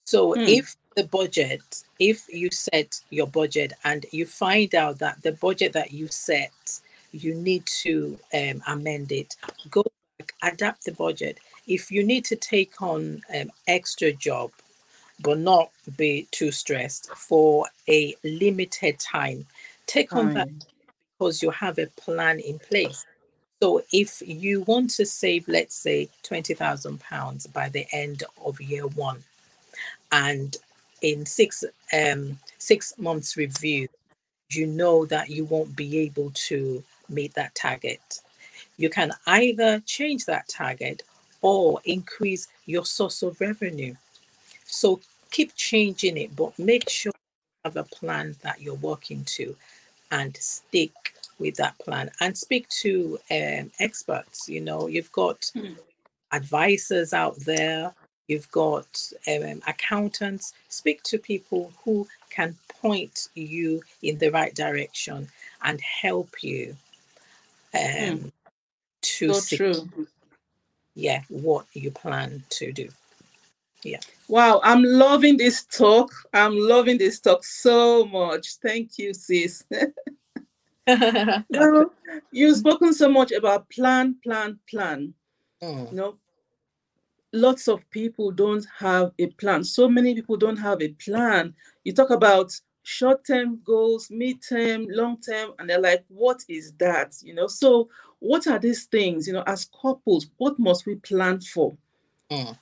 So 0.06 0.36
Hmm. 0.36 0.46
if 0.46 0.76
the 1.00 1.08
budget, 1.08 1.84
if 2.00 2.28
you 2.28 2.50
set 2.52 3.00
your 3.10 3.28
budget 3.28 3.72
and 3.86 4.06
you 4.12 4.26
find 4.26 4.76
out 4.76 5.00
that 5.00 5.22
the 5.22 5.32
budget 5.32 5.72
that 5.72 5.94
you 5.94 6.08
set, 6.10 6.82
you 7.14 7.34
need 7.34 7.66
to 7.66 8.20
um, 8.34 8.62
amend 8.68 9.14
it, 9.14 9.38
go 9.72 9.82
back, 10.18 10.34
adapt 10.44 10.84
the 10.84 10.92
budget. 10.92 11.40
If 11.68 11.90
you 11.90 12.04
need 12.04 12.26
to 12.26 12.36
take 12.36 12.82
on 12.82 13.22
um, 13.34 13.50
extra 13.68 14.12
job, 14.12 14.52
but 15.22 15.38
not 15.38 15.70
be 15.96 16.28
too 16.32 16.52
stressed 16.52 17.10
for 17.16 17.66
a 17.88 18.14
limited 18.26 19.00
time, 19.00 19.46
take 19.86 20.14
on 20.18 20.34
that 20.34 20.50
because 21.18 21.42
you 21.42 21.50
have 21.52 21.78
a 21.80 21.88
plan 22.04 22.42
in 22.42 22.60
place. 22.60 23.06
So 23.64 23.84
if 23.94 24.22
you 24.26 24.62
want 24.62 24.90
to 24.92 25.06
save, 25.06 25.48
let's 25.48 25.76
say, 25.76 26.10
twenty 26.24 26.54
thousand 26.54 27.00
pounds 27.00 27.48
by 27.48 27.70
the 27.70 27.88
end 27.94 28.24
of 28.46 28.60
year 28.60 28.88
one, 28.88 29.24
and 30.12 30.58
in 31.02 31.26
six 31.26 31.64
um, 31.94 32.38
six 32.58 32.94
months 32.98 33.38
review, 33.38 33.88
you 34.52 34.68
know 34.68 35.06
that 35.06 35.30
you 35.30 35.46
won't 35.46 35.76
be 35.76 36.00
able 36.00 36.32
to 36.32 36.84
meet 37.10 37.34
that 37.36 37.56
target. 37.56 38.22
You 38.78 38.90
can 38.90 39.12
either 39.28 39.82
change 39.86 40.26
that 40.26 40.48
target 40.48 41.04
or 41.42 41.82
increase 41.86 42.48
your 42.66 42.86
source 42.86 43.24
of 43.24 43.40
revenue. 43.42 43.96
So 44.66 45.00
keep 45.32 45.56
changing 45.56 46.18
it, 46.18 46.36
but 46.36 46.58
make 46.60 46.90
sure 46.90 47.12
you 47.16 47.72
have 47.72 47.78
a 47.78 47.84
plan 47.84 48.36
that 48.42 48.62
you're 48.62 48.76
working 48.76 49.24
to 49.26 49.56
and 50.12 50.36
stick 50.38 50.92
with 51.40 51.56
that 51.56 51.78
plan 51.80 52.10
and 52.20 52.38
speak 52.38 52.68
to 52.70 53.20
um, 53.32 53.72
experts. 53.80 54.50
You 54.50 54.62
know, 54.62 54.88
you've 54.88 55.12
got 55.12 55.52
Hmm. 55.54 55.74
advisors 56.32 57.14
out 57.14 57.38
there, 57.38 57.94
you've 58.30 58.52
got 58.52 58.88
um, 59.28 59.62
accountants. 59.68 60.54
Speak 60.70 61.04
to 61.06 61.20
people 61.20 61.74
who 61.86 62.08
can 62.32 62.58
point 62.70 63.30
you 63.36 63.84
in 64.04 64.20
the 64.20 64.32
right 64.32 64.56
direction 64.56 65.30
and 65.64 65.82
help 65.82 66.44
you 66.44 66.78
um, 67.76 68.32
to 69.02 69.34
So 69.34 69.40
see 69.40 69.58
true. 69.58 69.90
yeah 70.96 71.22
what 71.30 71.66
you 71.74 71.92
plan 71.92 72.44
to 72.52 72.72
do. 72.74 72.90
Yeah. 73.84 74.02
Wow, 74.30 74.62
I'm 74.64 74.84
loving 74.84 75.38
this 75.38 75.64
talk. 75.66 76.12
I'm 76.34 76.58
loving 76.58 76.98
this 77.00 77.20
talk 77.20 77.44
so 77.46 78.06
much. 78.06 78.56
Thank 78.64 78.98
you, 79.00 79.14
sis. 79.14 79.64
Well, 81.50 81.92
You've 82.32 82.58
spoken 82.58 82.94
so 82.94 83.10
much 83.10 83.32
about 83.32 83.70
plan, 83.70 84.18
plan, 84.24 84.60
plan. 84.70 85.14
Mm, 85.64 85.92
You 85.92 85.98
know, 85.98 86.18
lots 87.34 87.68
of 87.68 87.88
people 87.92 88.32
don't 88.32 88.66
have 88.78 89.12
a 89.20 89.28
plan. 89.28 89.64
So 89.64 89.88
many 89.88 90.16
people 90.16 90.38
don't 90.38 90.58
have 90.58 90.82
a 90.82 90.90
plan. 90.90 91.54
You 91.84 91.94
talk 91.94 92.10
about 92.10 92.60
short-term 92.84 93.62
goals, 93.64 94.10
mid-term, 94.10 94.88
long-term, 94.90 95.54
and 95.60 95.70
they're 95.70 95.82
like, 95.82 96.06
what 96.08 96.44
is 96.50 96.74
that? 96.80 97.14
You 97.22 97.36
know, 97.36 97.48
so 97.48 97.90
what 98.20 98.48
are 98.48 98.60
these 98.60 98.86
things? 98.86 99.28
You 99.28 99.34
know, 99.34 99.44
as 99.46 99.70
couples, 99.82 100.28
what 100.38 100.58
must 100.58 100.86
we 100.86 100.96
plan 100.96 101.40
for? 101.40 101.76
mm. 102.32 102.58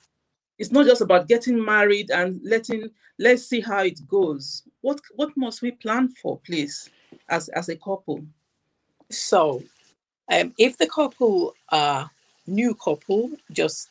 It's 0.58 0.72
not 0.72 0.86
just 0.86 1.00
about 1.00 1.28
getting 1.28 1.64
married 1.64 2.10
and 2.10 2.40
letting 2.42 2.90
let's 3.18 3.46
see 3.46 3.60
how 3.60 3.84
it 3.84 4.00
goes. 4.08 4.64
What 4.80 5.00
what 5.14 5.36
must 5.36 5.62
we 5.62 5.70
plan 5.70 6.08
for, 6.08 6.38
please, 6.38 6.90
as 7.28 7.48
as 7.50 7.68
a 7.68 7.76
couple? 7.76 8.24
So, 9.08 9.62
um, 10.32 10.52
if 10.58 10.76
the 10.76 10.88
couple 10.88 11.54
are 11.70 12.10
new 12.46 12.74
couple, 12.74 13.30
just. 13.52 13.88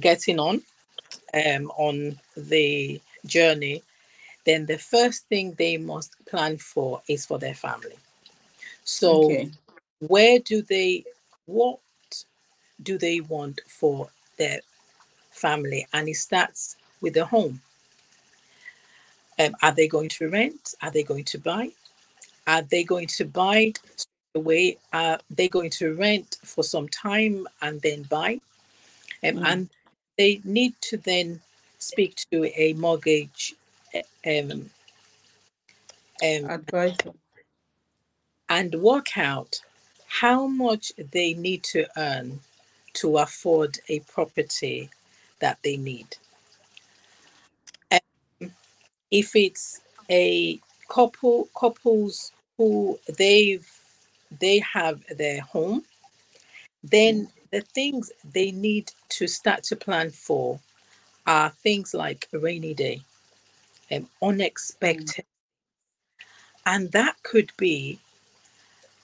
Getting 0.00 0.38
on 0.38 0.62
um, 1.34 1.70
on 1.76 2.18
the 2.36 3.00
journey, 3.26 3.82
then 4.44 4.66
the 4.66 4.78
first 4.78 5.26
thing 5.28 5.54
they 5.58 5.76
must 5.76 6.14
plan 6.26 6.58
for 6.58 7.02
is 7.08 7.26
for 7.26 7.38
their 7.38 7.54
family. 7.54 7.96
So, 8.84 9.24
Okay. 9.24 9.50
where 10.00 10.38
do 10.40 10.62
they, 10.62 11.04
what 11.46 11.78
do 12.82 12.98
they 12.98 13.20
want 13.20 13.60
for 13.68 14.08
their 14.38 14.60
family? 15.30 15.86
And 15.92 16.08
it 16.08 16.16
starts 16.16 16.76
with 17.00 17.14
the 17.14 17.24
home. 17.24 17.60
Um, 19.38 19.56
are 19.62 19.72
they 19.72 19.88
going 19.88 20.10
to 20.10 20.28
rent? 20.30 20.74
Are 20.82 20.90
they 20.90 21.02
going 21.02 21.24
to 21.24 21.38
buy? 21.38 21.70
Are 22.46 22.62
they 22.62 22.84
going 22.84 23.08
to 23.08 23.24
buy 23.24 23.72
away? 24.34 24.78
Are 24.92 25.18
they 25.30 25.48
going 25.48 25.70
to 25.70 25.94
rent 25.94 26.38
for 26.44 26.62
some 26.62 26.88
time 26.88 27.46
and 27.62 27.80
then 27.80 28.02
buy? 28.04 28.40
Um, 29.24 29.36
Mm. 29.36 29.46
And 29.46 29.70
they 30.18 30.40
need 30.44 30.74
to 30.82 30.96
then 30.98 31.40
speak 31.78 32.16
to 32.32 32.44
a 32.60 32.74
mortgage 32.74 33.54
um, 34.26 34.70
um, 36.24 36.50
Advice. 36.50 36.96
and 38.50 38.74
work 38.76 39.18
out 39.18 39.60
how 40.08 40.46
much 40.48 40.92
they 41.12 41.34
need 41.34 41.62
to 41.64 41.86
earn 41.98 42.40
to 42.94 43.18
afford 43.18 43.78
a 43.90 44.00
property 44.02 44.90
that 45.40 45.58
they 45.64 45.76
need. 45.76 46.16
Um, 47.92 47.98
if 49.10 49.36
it's 49.36 49.80
a 50.10 50.60
couple 50.90 51.48
couples 51.58 52.32
who 52.58 52.98
they've 53.18 53.68
they 54.40 54.60
have 54.60 55.02
their 55.16 55.40
home, 55.42 55.84
then 56.84 57.28
the 57.54 57.60
things 57.60 58.10
they 58.32 58.50
need 58.50 58.90
to 59.08 59.28
start 59.28 59.62
to 59.62 59.76
plan 59.76 60.10
for 60.10 60.58
are 61.24 61.50
things 61.50 61.94
like 61.94 62.26
a 62.32 62.38
rainy 62.40 62.74
day, 62.74 63.00
um, 63.92 64.08
unexpected, 64.20 65.24
and 66.66 66.90
that 66.90 67.14
could 67.22 67.52
be 67.56 68.00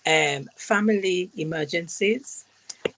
um, 0.05 0.49
family 0.57 1.31
emergencies, 1.37 2.45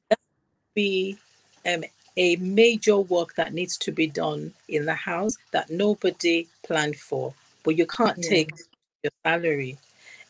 that 0.09 0.19
could 0.19 0.75
be 0.75 1.19
um, 1.67 1.85
a 2.17 2.37
major 2.37 2.97
work 2.97 3.35
that 3.35 3.53
needs 3.53 3.77
to 3.77 3.93
be 3.93 4.07
done 4.07 4.55
in 4.69 4.87
the 4.87 4.95
house 4.95 5.37
that 5.51 5.69
nobody 5.69 6.49
planned 6.63 6.97
for, 6.97 7.35
but 7.63 7.77
you 7.77 7.87
can't 7.87 8.23
take 8.23 8.53
your 9.03 9.13
salary. 9.23 9.77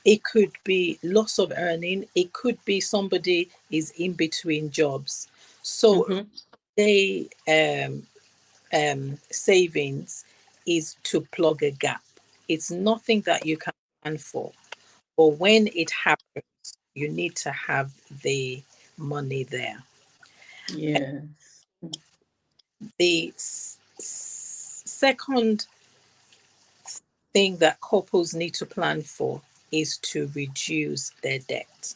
It 0.04 0.24
could 0.24 0.52
be 0.64 0.98
loss 1.04 1.38
of 1.38 1.52
earning. 1.56 2.06
It 2.14 2.32
could 2.32 2.58
be 2.64 2.80
somebody 2.80 3.50
is 3.70 3.92
in 3.98 4.14
between 4.14 4.70
jobs. 4.70 5.28
So 5.62 6.08
Mhm. 6.08 6.30
they 6.76 7.28
um, 7.48 8.06
um, 8.74 9.18
savings 9.30 10.24
is 10.66 10.96
to 11.04 11.22
plug 11.32 11.62
a 11.62 11.70
gap. 11.72 12.02
It's 12.48 12.70
nothing 12.70 13.22
that 13.22 13.46
you 13.46 13.56
can 13.58 13.72
plan 14.02 14.18
for, 14.18 14.52
but 15.16 15.28
when 15.38 15.68
it 15.74 15.90
happens, 15.90 16.44
you 16.94 17.08
need 17.10 17.36
to 17.36 17.52
have 17.52 17.92
the 18.22 18.62
money 18.98 19.44
there. 19.44 19.82
Yes. 20.68 21.24
The 22.98 23.32
s- 23.36 23.78
s- 24.00 24.82
second 24.86 25.66
thing 27.34 27.58
that 27.58 27.80
couples 27.80 28.34
need 28.34 28.54
to 28.54 28.66
plan 28.66 29.02
for 29.02 29.42
is 29.72 29.98
to 29.98 30.30
reduce 30.34 31.10
their 31.22 31.38
debt. 31.40 31.94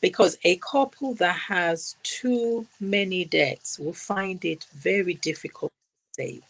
Because 0.00 0.38
a 0.44 0.56
couple 0.56 1.14
that 1.14 1.36
has 1.36 1.96
too 2.02 2.66
many 2.80 3.24
debts 3.24 3.78
will 3.78 3.92
find 3.92 4.44
it 4.44 4.64
very 4.74 5.14
difficult 5.14 5.72
to 6.16 6.22
save. 6.22 6.44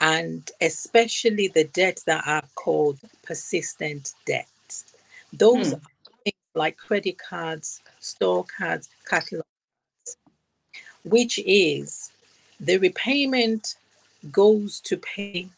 And 0.00 0.50
especially 0.60 1.48
the 1.48 1.64
debts 1.64 2.02
that 2.04 2.26
are 2.26 2.42
called 2.54 2.98
persistent 3.22 4.14
debts. 4.26 4.84
Those 5.32 5.72
Hmm. 5.72 5.78
are 5.78 5.80
things 6.24 6.36
like 6.54 6.76
credit 6.76 7.18
cards, 7.18 7.80
store 8.00 8.44
cards, 8.44 8.88
catalog, 9.08 9.44
which 11.04 11.38
is 11.38 12.10
the 12.60 12.78
repayment 12.78 13.76
goes 14.30 14.80
to 14.80 14.96
pay 14.96 15.48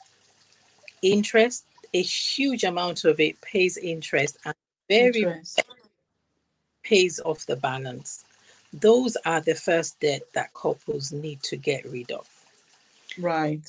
interest. 1.03 1.65
A 1.95 2.03
huge 2.03 2.65
amount 2.65 3.05
of 3.07 3.21
it 3.21 3.41
pays 3.43 3.79
interest 3.79 4.39
and 4.47 4.55
very 4.91 5.27
Interest. 5.27 5.61
pays 6.85 7.21
off 7.25 7.47
the 7.47 7.57
balance. 7.57 8.25
Those 8.73 9.17
are 9.27 9.41
the 9.43 9.55
first 9.57 10.01
debt 10.01 10.23
that 10.35 10.55
couples 10.55 11.13
need 11.13 11.43
to 11.45 11.57
get 11.57 11.85
rid 11.87 12.13
of. 12.13 12.29
Right. 13.19 13.69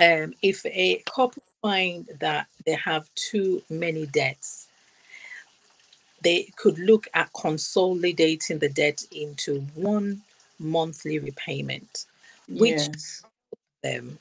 Um, 0.00 0.34
if 0.42 0.66
a 0.66 1.02
couple 1.06 1.42
find 1.62 2.08
that 2.20 2.48
they 2.66 2.74
have 2.84 3.08
too 3.14 3.62
many 3.70 4.06
debts, 4.06 4.68
they 6.22 6.48
could 6.56 6.78
look 6.78 7.08
at 7.14 7.30
consolidating 7.34 8.58
the 8.58 8.68
debt 8.70 9.04
into 9.12 9.60
one 9.74 10.22
monthly 10.58 11.18
repayment, 11.18 12.06
which 12.56 12.88
Yes. 12.88 13.24
them 13.82 14.18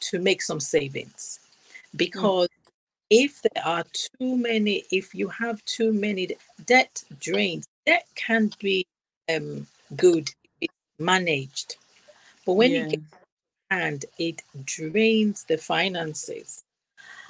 to 0.00 0.18
make 0.20 0.42
some 0.42 0.60
savings 0.60 1.40
because 1.96 2.48
if 3.10 3.42
there 3.42 3.64
are 3.66 3.84
too 4.20 4.36
many 4.36 4.84
if 4.92 5.14
you 5.14 5.28
have 5.28 5.64
too 5.66 5.92
many 5.92 6.28
debt 6.66 7.04
drains 7.20 7.66
debt 7.86 8.06
can 8.16 8.50
be 8.60 8.86
um 9.34 9.66
good 9.96 10.28
if 10.44 10.50
it's 10.62 10.74
managed 11.00 11.76
but 12.46 12.54
when 12.54 12.72
yes. 12.72 12.86
it 12.86 12.90
gets 12.90 13.02
hand 13.70 14.06
it 14.18 14.42
drains 14.64 15.44
the 15.44 15.58
finances 15.58 16.62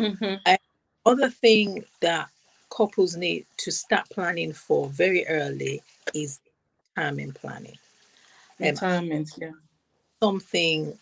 Mhm. 0.00 0.40
other 1.06 1.30
thing 1.30 1.84
that 2.00 2.28
couples 2.70 3.16
need 3.16 3.46
to 3.58 3.72
start 3.72 4.08
planning 4.10 4.52
for 4.52 4.88
very 4.88 5.26
early 5.28 5.82
is 6.14 6.40
retirement 6.96 7.34
planning 7.36 7.78
Um, 8.62 8.70
Retirement. 8.70 9.30
Yeah. 9.38 9.52
something 10.22 10.98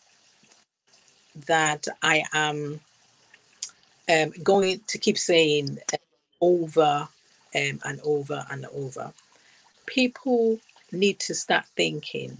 that 1.46 1.86
I 2.02 2.24
am 2.34 2.80
um, 4.10 4.32
going 4.42 4.80
to 4.86 4.98
keep 4.98 5.18
saying 5.18 5.78
uh, 5.92 5.96
over 6.40 7.08
um, 7.54 7.80
and 7.84 8.00
over 8.04 8.44
and 8.50 8.66
over. 8.74 9.12
People 9.86 10.58
need 10.92 11.18
to 11.20 11.34
start 11.34 11.64
thinking, 11.76 12.36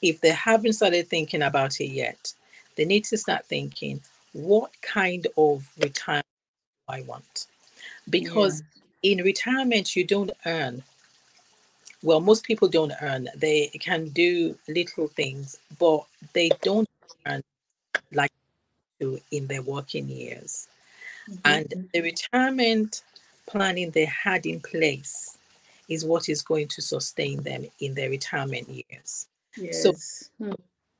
if 0.00 0.20
they 0.20 0.30
haven't 0.30 0.74
started 0.74 1.08
thinking 1.08 1.42
about 1.42 1.80
it 1.80 1.88
yet, 1.88 2.32
they 2.76 2.84
need 2.84 3.04
to 3.04 3.16
start 3.16 3.44
thinking, 3.46 4.00
what 4.32 4.70
kind 4.82 5.26
of 5.36 5.68
retirement 5.78 6.26
do 6.88 6.94
I 6.94 7.02
want? 7.02 7.46
Because 8.08 8.62
in 9.02 9.18
retirement, 9.18 9.94
you 9.94 10.04
don't 10.04 10.32
earn. 10.46 10.82
Well, 12.02 12.20
most 12.20 12.44
people 12.44 12.68
don't 12.68 12.92
earn. 13.00 13.28
They 13.36 13.68
can 13.80 14.08
do 14.08 14.58
little 14.68 15.08
things, 15.08 15.58
but 15.78 16.04
they 16.32 16.50
don't 16.62 16.88
earn 17.26 17.42
like 18.12 18.32
in 19.00 19.46
their 19.46 19.62
working 19.62 20.08
years. 20.08 20.68
Mhm. 21.28 21.40
And 21.44 21.88
the 21.92 22.00
retirement 22.00 23.02
planning 23.46 23.90
they 23.90 24.04
had 24.06 24.46
in 24.46 24.60
place 24.60 25.36
is 25.88 26.04
what 26.04 26.28
is 26.28 26.42
going 26.42 26.68
to 26.68 26.80
sustain 26.82 27.42
them 27.42 27.66
in 27.80 27.94
their 27.94 28.10
retirement 28.10 28.68
years. 28.68 29.26
yes. 29.56 29.82
so- 29.82 29.94
Hmm. 30.38 30.52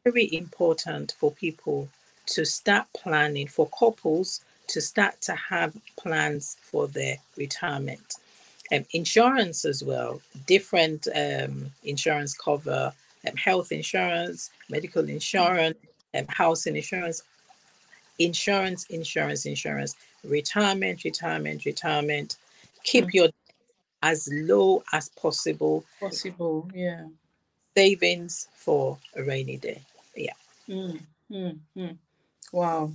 Very 0.04 0.35
important 0.35 1.12
for 1.18 1.30
people 1.32 1.88
to 2.26 2.44
start 2.44 2.87
planning, 2.92 3.46
for 3.46 3.68
couples 3.68 4.40
to 4.66 4.80
start 4.80 5.20
to 5.22 5.35
have 5.35 5.72
plans 5.96 6.56
for 6.61 6.88
their 6.88 7.18
retirement. 7.37 8.14
Um, 8.72 8.85
insurance 8.92 9.64
as 9.64 9.82
well, 9.85 10.20
different 10.46 11.06
um, 11.14 11.72
insurance 11.85 12.35
cover, 12.35 12.92
um, 13.28 13.37
health 13.37 13.70
insurance, 13.70 14.50
medical 14.68 15.08
insurance, 15.08 15.78
um, 16.14 16.26
housing 16.28 16.74
insurance, 16.76 17.22
insurance, 18.18 18.87
insurance, 18.87 19.46
insurance, 19.46 19.96
retirement, 20.25 21.05
retirement, 21.05 21.64
retirement. 21.64 22.37
Keep 22.85 23.07
Mm. 23.07 23.14
your 23.14 23.29
as 24.03 24.29
low 24.33 24.83
as 24.92 25.09
possible. 25.11 25.85
Possible. 26.01 26.68
Yeah. 26.75 27.07
Savings 27.77 28.48
for 28.55 28.98
a 29.14 29.22
rainy 29.22 29.57
day. 29.57 29.81
Mm, 30.68 31.01
mm, 31.31 31.59
mm. 31.77 31.96
Wow. 32.53 32.92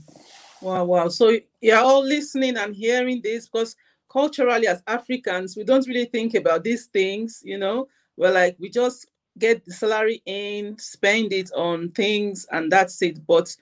Wow, 0.61 0.85
wow. 0.85 1.07
So 1.09 1.37
you're 1.61 1.77
all 1.77 2.03
listening 2.03 2.57
and 2.57 2.75
hearing 2.75 3.21
this 3.21 3.47
because 3.47 3.75
culturally, 4.09 4.67
as 4.67 4.81
Africans, 4.87 5.55
we 5.55 5.63
don't 5.63 5.87
really 5.87 6.05
think 6.05 6.33
about 6.35 6.63
these 6.63 6.85
things, 6.85 7.41
you 7.43 7.57
know. 7.57 7.87
We're 8.15 8.31
like, 8.31 8.55
we 8.59 8.69
just 8.69 9.07
get 9.37 9.63
the 9.65 9.71
salary 9.73 10.21
in, 10.25 10.77
spend 10.79 11.33
it 11.33 11.51
on 11.53 11.89
things, 11.89 12.47
and 12.51 12.71
that's 12.71 13.01
it. 13.01 13.25
But 13.27 13.55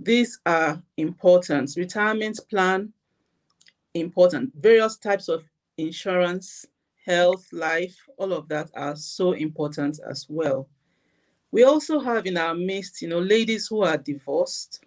these 0.00 0.38
are 0.46 0.82
important. 0.96 1.74
Retirement 1.76 2.38
plan, 2.48 2.92
important. 3.94 4.52
Various 4.54 4.96
types 4.96 5.28
of 5.28 5.44
insurance, 5.76 6.66
health, 7.04 7.46
life, 7.52 7.96
all 8.16 8.32
of 8.32 8.48
that 8.48 8.70
are 8.74 8.96
so 8.96 9.32
important 9.32 9.98
as 10.08 10.26
well. 10.28 10.68
We 11.50 11.64
also 11.64 11.98
have 12.00 12.26
in 12.26 12.36
our 12.36 12.54
midst, 12.54 13.02
you 13.02 13.08
know, 13.08 13.20
ladies 13.20 13.68
who 13.68 13.82
are 13.82 13.96
divorced 13.96 14.84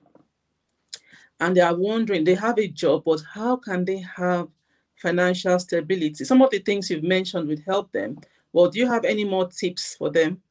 and 1.40 1.58
they 1.58 1.62
are 1.62 1.76
wondering, 1.76 2.24
they 2.24 2.36
have 2.36 2.60
a 2.60 2.68
job, 2.68 3.04
but 3.06 3.22
how 3.34 3.56
can 3.58 3.84
they 3.84 4.06
have 4.16 4.48
financial 4.96 5.58
stability? 5.58 6.24
Some 6.24 6.42
of 6.42 6.52
the 6.52 6.60
things 6.60 6.90
you've 6.90 7.04
mentioned 7.04 7.48
would 7.48 7.64
help 7.66 7.92
them. 7.92 8.20
Well, 8.54 8.70
do 8.70 8.80
you 8.80 8.88
have 8.88 9.06
any 9.06 9.26
more 9.26 9.48
tips 9.48 9.96
for 9.96 10.12
them? 10.12 10.42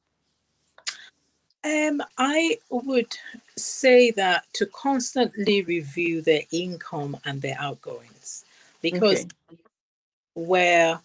Um, 1.64 2.02
I 2.18 2.58
would 2.70 3.16
say 3.56 4.10
that 4.12 4.44
to 4.54 4.66
constantly 4.66 5.62
review 5.62 6.22
their 6.22 6.42
income 6.52 7.18
and 7.24 7.42
their 7.42 7.56
outgoings 7.58 8.44
because 8.82 9.24
Okay. 9.24 9.28
where 10.34 11.00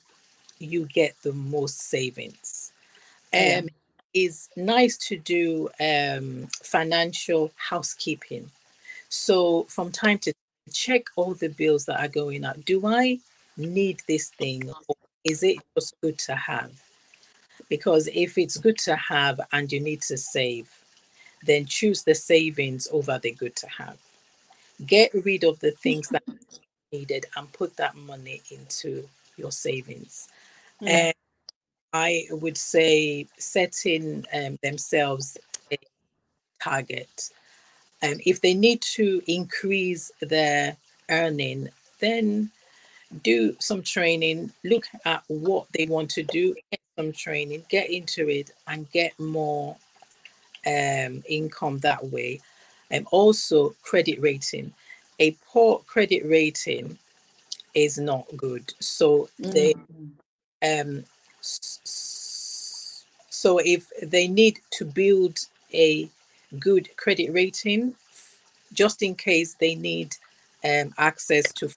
you 0.59 0.85
get 0.87 1.15
the 1.23 1.33
most 1.33 1.79
savings. 1.81 2.71
Um, 3.33 3.39
Yeah. 3.39 3.62
is 4.13 4.49
nice 4.58 4.97
to 5.10 5.17
do 5.17 5.69
um, 5.79 6.47
financial 6.63 7.51
housekeeping. 7.58 8.51
So 9.10 9.63
from 9.65 9.91
time 9.91 10.19
to 10.19 10.33
time, 10.33 10.73
check 10.73 11.06
all 11.17 11.35
the 11.35 11.49
bills 11.49 11.85
that 11.85 11.99
are 11.99 12.10
going 12.10 12.45
out. 12.45 12.65
Do 12.65 12.85
I 12.87 13.19
need 13.58 14.01
this 14.08 14.29
thing 14.29 14.71
or 14.89 14.95
is 15.25 15.43
it 15.43 15.60
just 15.77 15.95
good 16.01 16.19
to 16.19 16.35
have? 16.35 16.85
Because 17.69 18.07
if 18.13 18.37
it's 18.37 18.57
good 18.57 18.77
to 18.79 18.95
have 18.95 19.39
and 19.51 19.71
you 19.71 19.79
need 19.79 20.01
to 20.03 20.17
save, 20.17 20.69
then 21.45 21.65
choose 21.65 22.03
the 22.03 22.15
savings 22.15 22.87
over 22.91 23.19
the 23.19 23.31
good 23.31 23.55
to 23.57 23.67
have. 23.67 23.97
Get 24.85 25.11
rid 25.13 25.43
of 25.43 25.59
the 25.59 25.71
things 25.71 26.09
that 26.09 26.23
are 26.27 26.35
needed 26.91 27.25
and 27.35 27.51
put 27.53 27.77
that 27.77 27.95
money 27.95 28.41
into 28.51 29.07
your 29.37 29.51
savings. 29.51 30.27
Mm. 30.81 30.89
And 30.89 31.13
I 31.93 32.27
would 32.29 32.57
say 32.57 33.27
setting 33.37 34.25
um, 34.33 34.59
themselves 34.61 35.37
a 35.71 35.77
target. 36.61 37.29
Um, 38.03 38.15
if 38.25 38.41
they 38.41 38.53
need 38.53 38.81
to 38.81 39.21
increase 39.27 40.11
their 40.21 40.75
earning, 41.09 41.69
then 41.99 42.51
do 43.23 43.55
some 43.59 43.81
training, 43.81 44.51
look 44.63 44.85
at 45.05 45.23
what 45.27 45.67
they 45.71 45.85
want 45.85 46.09
to 46.11 46.23
do, 46.23 46.55
some 46.98 47.12
training, 47.13 47.65
get 47.69 47.89
into 47.89 48.29
it, 48.29 48.52
and 48.67 48.89
get 48.91 49.17
more 49.19 49.77
um, 50.67 51.23
income 51.29 51.79
that 51.79 52.06
way. 52.06 52.41
And 52.91 53.08
also 53.12 53.75
credit 53.83 54.21
rating. 54.21 54.73
A 55.19 55.31
poor 55.48 55.79
credit 55.87 56.25
rating 56.25 56.98
is 57.75 57.98
not 58.00 58.25
good. 58.37 58.73
So 58.79 59.29
they 59.39 59.75
Mm. 59.91 60.13
um 60.63 61.06
s- 61.41 61.79
s- 61.85 63.06
so 63.29 63.60
if 63.60 63.89
they 64.04 64.27
need 64.27 64.60
to 64.71 64.85
build 64.85 65.39
a 65.73 66.10
good 66.60 66.89
credit 66.98 67.31
rating 67.33 67.96
just 68.73 69.04
in 69.04 69.15
case 69.15 69.56
they 69.56 69.75
need 69.75 70.15
um, 70.65 70.93
access 70.98 71.54
to 71.54 71.69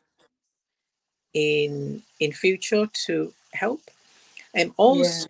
in 1.35 2.03
in 2.21 2.33
future 2.33 2.89
to 3.07 3.33
help 3.53 3.83
and 4.55 4.73
also 4.77 5.29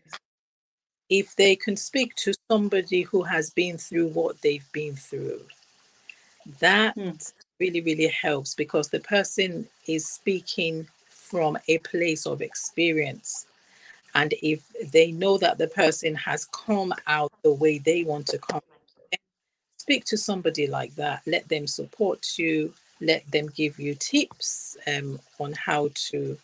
if 1.10 1.34
they 1.36 1.56
can 1.56 1.76
speak 1.76 2.14
to 2.16 2.34
somebody 2.50 3.02
who 3.02 3.22
has 3.22 3.50
been 3.50 3.78
through 3.78 4.08
what 4.08 4.40
they've 4.42 4.70
been 4.72 4.94
through 4.96 5.40
that 6.60 6.94
Hmm. 6.94 7.10
really 7.60 7.80
really 7.82 8.08
helps 8.08 8.54
because 8.54 8.88
the 8.88 9.00
person 9.00 9.68
is 9.86 10.08
speaking 10.08 10.86
from 11.08 11.58
a 11.68 11.78
place 11.78 12.26
of 12.26 12.40
experience. 12.42 13.46
And 14.14 14.34
if 14.42 14.62
they 14.92 15.12
know 15.12 15.38
that 15.38 15.58
the 15.58 15.68
person 15.68 16.14
has 16.16 16.46
come 16.46 16.92
out 17.06 17.32
the 17.44 17.52
way 17.52 17.78
they 17.78 18.04
want 18.04 18.26
to 18.28 18.38
come 18.38 18.60
speak 19.78 20.04
to 20.06 20.18
somebody 20.18 20.66
like 20.66 20.94
that. 20.96 21.22
Let 21.26 21.48
them 21.48 21.66
support 21.66 22.38
you. 22.38 22.74
Let 23.00 23.30
them 23.30 23.48
give 23.48 23.78
you 23.78 23.94
tips 23.94 24.76
um, 24.86 25.18
on 25.38 25.52
how 25.52 25.90
to 26.10 26.38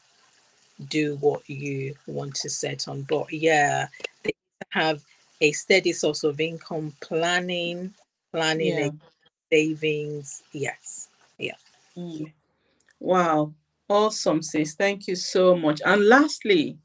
do 0.89 1.17
what 1.17 1.49
you 1.49 1.95
want 2.07 2.35
to 2.35 2.51
set 2.51 2.89
on 2.89 3.03
but 3.03 3.33
yeah 3.33 3.87
they 4.23 4.33
have 4.71 5.03
a 5.41 5.53
steady 5.53 5.93
source 5.93 6.25
of 6.25 6.41
income 6.41 6.93
planning 7.01 7.93
planning 8.33 8.77
Yeah. 8.77 8.91
savings 9.51 10.43
yes 10.53 11.09
Mm. 11.97 12.33
Wow. 13.01 13.53
Awesome, 13.89 14.43
sis. 14.43 14.75
Thank 14.75 15.07
you 15.07 15.15
so 15.17 15.57
much. 15.57 15.81
And 15.85 16.07
lastly, 16.07 16.79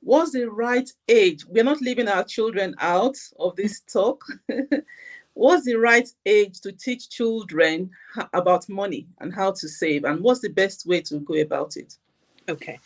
what's 0.00 0.32
the 0.32 0.50
right 0.50 0.88
age? 1.08 1.44
We're 1.46 1.64
not 1.64 1.80
leaving 1.80 2.08
our 2.08 2.24
children 2.24 2.74
out 2.80 3.16
of 3.38 3.54
this 3.56 3.80
talk. 3.92 4.24
what's 5.34 5.64
the 5.64 5.76
right 5.76 6.08
age 6.26 6.60
to 6.62 6.72
teach 6.72 7.10
children 7.10 7.90
about 8.32 8.68
money 8.68 9.06
and 9.20 9.32
how 9.32 9.52
to 9.52 9.68
save? 9.68 10.04
And 10.04 10.20
what's 10.20 10.40
the 10.40 10.48
best 10.48 10.86
way 10.86 11.02
to 11.02 11.20
go 11.20 11.34
about 11.34 11.76
it? 11.76 11.96
okay 12.48 12.78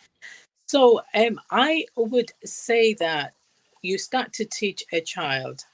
so 0.72 1.00
um 1.14 1.40
i 1.50 1.84
would 1.96 2.32
say 2.44 2.94
that 2.94 3.34
you 3.82 3.98
start 3.98 4.32
to 4.32 4.44
teach 4.44 4.84
a 4.92 5.00
child 5.00 5.64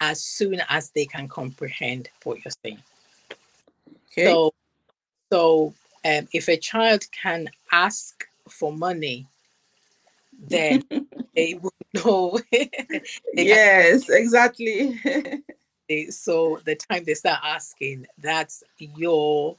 as 0.00 0.22
soon 0.22 0.62
as 0.68 0.90
they 0.90 1.04
can 1.04 1.26
comprehend 1.28 2.08
what 2.24 2.38
you're 2.44 2.58
saying 2.64 2.82
Okay. 4.12 4.24
So, 4.24 4.52
so 5.32 5.74
um, 6.04 6.28
if 6.32 6.48
a 6.48 6.56
child 6.56 7.04
can 7.12 7.48
ask 7.72 8.26
for 8.48 8.72
money, 8.72 9.26
then 10.38 10.82
they 11.34 11.54
will 11.54 11.72
know. 11.94 12.40
yes, 13.34 14.08
exactly. 14.08 14.98
so 16.10 16.60
the 16.64 16.76
time 16.76 17.04
they 17.04 17.14
start 17.14 17.40
asking, 17.44 18.06
that's 18.18 18.64
your 18.78 19.56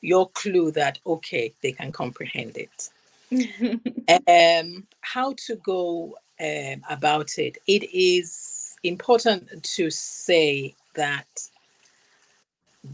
your 0.00 0.28
clue 0.30 0.70
that 0.70 0.98
okay, 1.06 1.52
they 1.62 1.72
can 1.72 1.90
comprehend 1.92 2.56
it. 2.56 2.90
Um, 4.26 4.86
how 5.02 5.34
to 5.46 5.56
go 5.56 6.16
um, 6.40 6.82
about 6.88 7.38
it? 7.38 7.58
It 7.66 7.84
is 7.92 8.76
important 8.82 9.62
to 9.62 9.90
say 9.90 10.74
that 10.94 11.26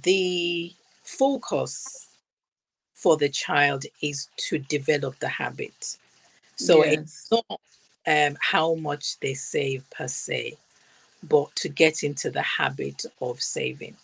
the 0.03 0.73
focus 1.05 2.09
for 2.95 3.17
the 3.17 3.29
child 3.29 3.85
is 4.03 4.29
to 4.49 4.59
develop 4.59 5.19
the 5.21 5.29
habit. 5.29 5.99
So 6.57 6.83
it's 6.83 7.31
not 7.31 7.61
um, 8.07 8.37
how 8.41 8.75
much 8.75 9.19
they 9.21 9.35
save 9.35 9.89
per 9.91 10.09
se, 10.09 10.57
but 11.25 11.55
to 11.57 11.69
get 11.69 12.03
into 12.03 12.31
the 12.31 12.43
habit 12.43 13.05
of 13.21 13.43
saving. 13.43 13.97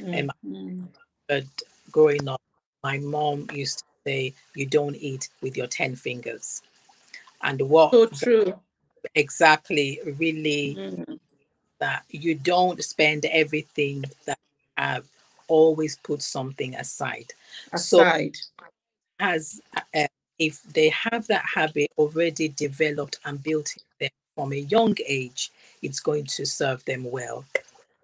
Mm, 0.00 0.28
mm. 0.46 0.88
But 1.28 1.44
growing 1.90 2.28
up, 2.28 2.40
my 2.82 2.98
mom 2.98 3.48
used 3.52 3.78
to 3.78 3.84
say, 4.06 4.34
"You 4.54 4.66
don't 4.66 4.96
eat 4.96 5.28
with 5.42 5.56
your 5.56 5.66
ten 5.68 5.96
fingers," 5.96 6.62
and 7.42 7.60
what 7.62 7.94
So 7.94 8.06
true. 8.06 8.54
exactly 9.14 10.00
really 10.18 10.78
Mm, 10.78 11.18
that 11.80 12.04
you 12.10 12.34
don't 12.34 12.82
spend 12.82 13.24
everything 13.26 14.04
that 14.26 14.38
you 14.38 14.84
have. 14.84 15.06
Always 15.48 15.96
put 15.98 16.22
something 16.22 16.74
aside. 16.76 17.32
So 17.74 18.04
aside. 18.04 18.36
has 19.20 19.60
uh, 19.94 20.06
if 20.38 20.62
they 20.64 20.88
have 20.90 21.26
that 21.28 21.44
habit 21.54 21.90
already 21.98 22.48
developed 22.48 23.18
and 23.24 23.42
built 23.42 23.74
in 23.76 23.82
them 24.00 24.10
from 24.34 24.52
a 24.52 24.56
young 24.56 24.96
age, 25.06 25.50
it's 25.82 26.00
going 26.00 26.24
to 26.26 26.46
serve 26.46 26.84
them 26.84 27.04
well 27.10 27.44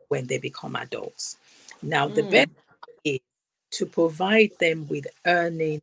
when 0.08 0.26
they 0.26 0.38
become 0.38 0.76
adults. 0.76 1.36
Now, 1.82 2.08
the 2.08 2.22
best 2.22 2.48
Mm, 2.48 2.67
to 3.70 3.86
provide 3.86 4.50
them 4.58 4.86
with 4.88 5.06
earning 5.26 5.82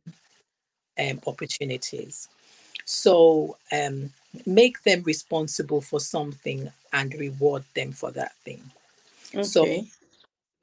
um, 0.98 1.20
opportunities. 1.26 2.28
So, 2.84 3.56
um, 3.72 4.10
make 4.44 4.82
them 4.82 5.02
responsible 5.02 5.80
for 5.80 6.00
something 6.00 6.70
and 6.92 7.14
reward 7.14 7.64
them 7.74 7.92
for 7.92 8.10
that 8.12 8.32
thing. 8.44 8.62
So, 9.42 9.62
okay. 9.62 9.86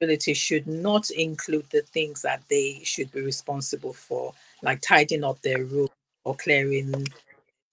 responsibility 0.00 0.34
should 0.34 0.66
not 0.66 1.10
include 1.10 1.66
the 1.70 1.82
things 1.82 2.22
that 2.22 2.42
they 2.48 2.80
should 2.84 3.12
be 3.12 3.20
responsible 3.20 3.92
for, 3.92 4.32
like 4.62 4.80
tidying 4.80 5.24
up 5.24 5.40
their 5.42 5.64
room 5.64 5.88
or 6.24 6.34
clearing 6.34 7.06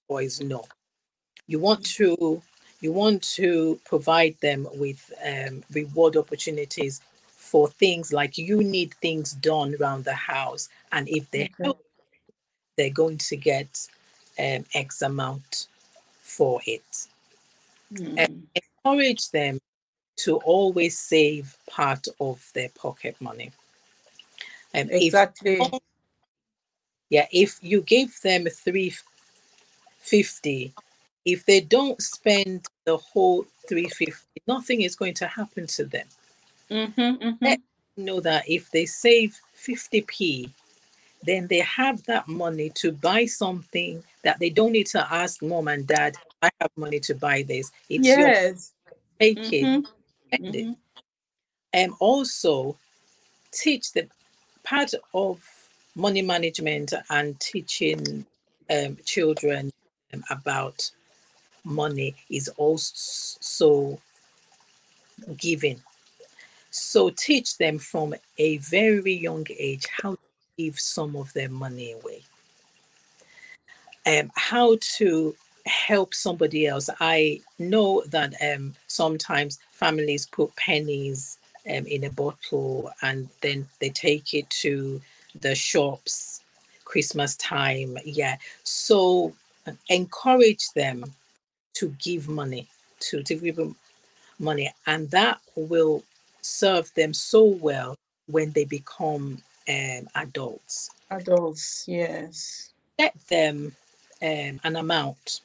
toys. 0.10 0.42
No, 0.42 0.66
you 1.48 1.60
want 1.60 1.86
to 1.86 2.42
you 2.82 2.92
want 2.92 3.22
to 3.22 3.80
provide 3.86 4.36
them 4.42 4.68
with 4.74 5.12
um, 5.26 5.64
reward 5.72 6.18
opportunities 6.18 7.02
for 7.42 7.68
things 7.68 8.14
like 8.14 8.38
you 8.38 8.64
need 8.64 8.94
things 9.02 9.34
done 9.34 9.76
around 9.82 10.06
the 10.06 10.14
house, 10.14 10.70
and 10.92 11.10
if 11.10 11.30
they 11.32 11.50
Okay. 11.60 11.64
help, 11.64 11.84
they're 12.78 12.92
going 12.92 13.18
to 13.18 13.36
get 13.36 13.88
um, 14.40 14.64
X 14.76 15.02
amount 15.02 15.68
for 16.22 16.62
it. 16.68 17.08
And 18.16 18.28
Mm, 18.28 18.44
encourage 18.86 19.32
them 19.32 19.60
to 20.18 20.38
always 20.38 21.00
save 21.00 21.58
part 21.68 22.08
of 22.20 22.48
their 22.54 22.70
pocket 22.70 23.16
money. 23.20 23.52
Um, 24.76 24.88
if 24.92 25.02
exactly. 25.02 25.60
yeah, 27.10 27.28
if 27.32 27.58
you 27.62 27.82
give 27.82 28.18
them 28.22 28.46
three 28.46 28.94
fifty, 30.00 30.74
if 31.26 31.46
they 31.46 31.60
don't 31.60 32.02
spend 32.02 32.68
the 32.86 32.98
whole 32.98 33.46
three 33.68 33.90
fifty, 33.90 34.42
nothing 34.48 34.82
is 34.82 34.96
going 34.96 35.16
to 35.16 35.28
happen 35.28 35.68
to 35.68 35.86
them. 35.86 36.08
Hmm 36.72 36.90
hmm 36.96 37.32
Let 37.42 37.60
know 37.98 38.20
that 38.22 38.50
if 38.50 38.72
they 38.72 38.86
save 38.86 39.40
fifty 39.54 40.02
p, 40.02 40.50
then 41.24 41.48
they 41.48 41.60
have 41.60 42.04
that 42.06 42.28
money 42.28 42.70
to 42.76 42.92
buy 42.92 43.26
something 43.26 44.04
that 44.24 44.40
they 44.40 44.50
don't 44.50 44.72
need 44.72 44.88
to 44.88 45.14
ask 45.14 45.42
mom 45.42 45.68
and 45.68 45.86
dad. 45.86 46.18
I 46.42 46.50
have 46.62 46.72
money 46.78 47.00
to 47.02 47.14
buy 47.16 47.44
this. 47.44 47.72
It's 47.90 48.16
your 48.16 48.28
Yes. 48.30 48.74
take 49.20 49.54
it, 49.54 49.66
hmm 49.66 49.80
spend 50.28 50.56
it. 50.56 50.66
hmm 50.66 50.74
And 51.74 51.94
also 52.00 52.78
teach 53.52 53.92
the 53.94 54.08
part 54.64 54.94
of 55.14 55.44
money 55.96 56.22
management 56.22 56.94
and 57.10 57.40
teaching 57.40 58.26
um, 58.70 58.98
children 59.06 59.72
um, 60.14 60.24
about 60.30 60.90
money 61.64 62.16
is 62.30 62.48
also 62.58 64.00
giving. 65.38 65.82
So 66.72 67.10
teach 67.10 67.58
them 67.58 67.78
from 67.78 68.16
a 68.38 68.58
very 68.58 69.14
young 69.14 69.46
age 69.58 69.86
how 70.02 70.14
to 70.14 70.20
give 70.58 70.80
some 70.80 71.16
of 71.16 71.32
their 71.34 71.50
money 71.50 71.92
away. 71.92 72.24
Um, 74.08 74.32
how 74.36 74.78
to 74.98 75.36
help 75.66 76.14
somebody 76.14 76.66
else. 76.66 76.90
I 77.00 77.42
know 77.60 78.04
that 78.08 78.34
um, 78.42 78.74
sometimes 78.88 79.60
families 79.72 80.26
put 80.26 80.56
pennies 80.56 81.38
um, 81.68 81.86
in 81.86 82.06
a 82.06 82.10
bottle 82.10 82.92
and 83.02 83.30
then 83.42 83.68
they 83.80 83.90
take 83.90 84.34
it 84.34 84.50
to 84.50 85.02
the 85.40 85.54
shops 85.54 86.42
Christmas 86.86 87.36
time. 87.36 87.98
Yeah. 88.04 88.38
So 88.64 89.34
uh, 89.68 89.74
encourage 89.90 90.70
them 90.72 91.04
to 91.74 91.96
give 92.04 92.28
money, 92.28 92.68
to, 93.02 93.24
to 93.24 93.36
give 93.36 93.56
them 93.58 93.76
money. 94.40 94.74
And 94.88 95.10
that 95.12 95.40
will 95.56 96.04
serve 96.42 96.94
them 96.96 97.14
so 97.14 97.44
well 97.44 97.96
when 98.28 98.52
they 98.52 98.66
become 98.66 99.42
um, 99.70 100.08
adults. 100.16 100.90
Adults. 101.10 101.86
Yes. 101.88 102.72
Set 103.00 103.16
them 103.30 103.76
um, 104.22 104.60
an 104.64 104.76
amount 104.76 105.42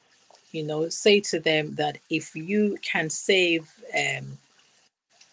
you 0.51 0.63
know 0.63 0.87
say 0.89 1.19
to 1.19 1.39
them 1.39 1.75
that 1.75 1.97
if 2.09 2.35
you 2.35 2.77
can 2.81 3.09
save 3.09 3.69
um, 3.93 4.37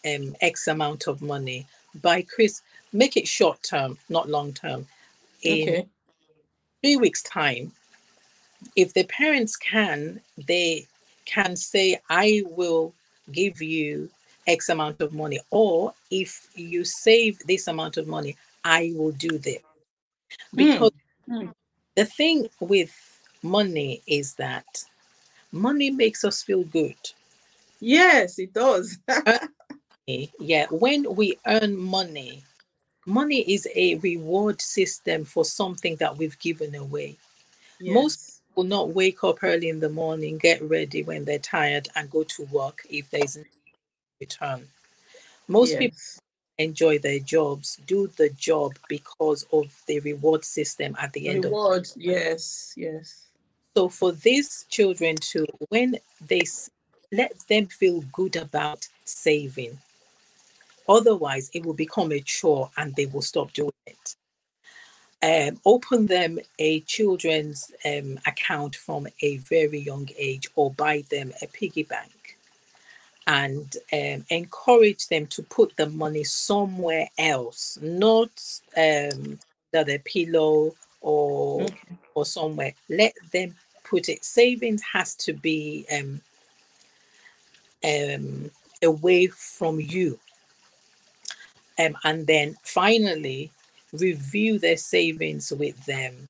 um, 0.07 0.37
x 0.41 0.67
amount 0.67 1.07
of 1.07 1.23
money 1.23 1.67
by 2.03 2.23
Chris, 2.23 2.61
make 2.93 3.17
it 3.17 3.27
short 3.27 3.63
term, 3.63 3.99
not 4.09 4.29
long 4.29 4.53
term. 4.53 4.87
In 5.43 5.63
Okay. 5.63 5.87
three 6.83 6.97
weeks' 6.97 7.23
time, 7.23 7.73
if 8.77 8.93
the 8.95 9.05
parents 9.05 9.57
can, 9.57 10.21
they 10.47 10.87
can 11.25 11.57
say, 11.57 12.01
I 12.11 12.43
will 12.47 12.93
give 13.31 13.63
you 13.63 14.11
X 14.47 14.69
amount 14.69 15.01
of 15.01 15.13
money, 15.13 15.41
or 15.51 15.95
if 16.11 16.49
you 16.55 16.85
save 16.85 17.39
this 17.47 17.69
amount 17.69 17.97
of 17.97 18.07
money, 18.07 18.37
I 18.65 18.93
will 18.97 19.13
do 19.13 19.39
this. 19.39 19.63
Because 20.55 20.93
Mm. 21.29 21.55
the 21.95 22.05
thing 22.05 22.49
with 22.61 22.93
money 23.43 24.03
is 24.07 24.35
that 24.35 24.67
money 25.53 25.91
makes 25.91 26.25
us 26.25 26.43
feel 26.43 26.65
good. 26.65 26.97
Yes, 27.81 28.39
it 28.39 28.53
does. 28.53 28.99
Yeah, 30.39 30.67
when 30.71 31.15
we 31.15 31.39
earn 31.47 31.79
money, 31.79 32.43
money 33.07 33.41
is 33.41 33.67
a 33.75 33.95
reward 33.97 34.61
system 34.61 35.25
for 35.25 35.47
something 35.47 35.97
that 35.97 36.15
we've 36.19 36.39
given 36.41 36.75
away. 36.75 37.17
Most 37.81 38.21
Yes. 38.21 38.31
Will 38.55 38.65
not 38.65 38.91
wake 38.91 39.25
up 39.25 39.43
early 39.43 39.69
in 39.69 39.81
the 39.81 39.89
morning, 39.89 40.39
get 40.39 40.63
ready 40.63 41.03
when 41.03 41.25
they're 41.25 41.41
tired, 41.41 41.89
and 41.97 42.09
go 42.09 42.23
to 42.23 42.45
work 42.53 42.87
if 42.89 43.11
there's 43.11 43.37
return. 44.25 44.61
Most 45.49 45.79
people 45.79 45.99
enjoy 46.59 46.99
their 46.99 47.19
jobs, 47.19 47.79
do 47.87 48.01
the 48.17 48.31
job 48.31 48.73
because 48.89 49.47
of 49.53 49.67
the 49.87 50.01
reward 50.01 50.45
system 50.45 50.97
at 51.01 51.13
the 51.13 51.29
end 51.29 51.45
of 51.45 51.51
Reward. 51.51 51.89
Yes. 51.97 52.73
Yes. 52.77 53.07
So 53.77 53.89
for 53.89 54.13
these 54.13 54.65
children 54.69 55.17
to, 55.33 55.47
when 55.69 55.97
they 56.31 56.43
let 57.13 57.33
them 57.49 57.67
feel 57.67 58.03
good 58.13 58.37
about 58.37 58.89
saving, 59.05 59.79
otherwise 60.89 61.51
it 61.55 61.65
will 61.67 61.75
become 61.87 62.13
a 62.13 62.21
chore 62.21 62.71
and 62.77 62.95
they 62.95 63.07
will 63.07 63.23
stop 63.23 63.53
doing 63.53 63.73
it. 63.87 64.17
Um, 65.23 65.59
open 65.65 66.07
them 66.07 66.39
a 66.59 66.81
children's 66.81 67.73
um, 67.85 68.19
account 68.27 68.77
from 68.77 69.09
a 69.23 69.39
very 69.39 69.79
young 69.79 70.09
age 70.19 70.47
or 70.55 70.71
buy 70.71 71.03
them 71.11 71.33
a 71.43 71.47
piggy 71.47 71.83
bank 71.83 72.24
and 73.27 73.77
um, 73.93 74.25
encourage 74.31 75.09
them 75.09 75.27
to 75.29 75.43
put 75.43 75.77
the 75.77 75.89
money 75.89 76.25
somewhere 76.25 77.09
else, 77.19 77.79
not 77.81 78.31
um, 78.77 79.39
under 79.73 79.85
their 79.85 79.99
pillow 80.01 80.75
or 81.01 81.63
Okay. 81.65 81.97
or 82.15 82.25
somewhere. 82.25 82.75
Let 82.89 83.15
them 83.33 83.55
put 83.85 84.09
it. 84.09 84.25
Savings 84.25 84.83
has 84.83 85.15
to 85.17 85.33
be 85.33 85.87
um, 85.93 86.21
um, 87.85 88.51
away 88.83 89.27
from 89.29 89.81
you. 89.81 90.19
Um, 91.79 91.97
and 92.05 92.27
then 92.27 92.57
finally, 92.63 93.51
review 93.93 94.59
their 94.59 94.77
savings 94.77 95.53
with 95.53 95.85
them 95.87 96.29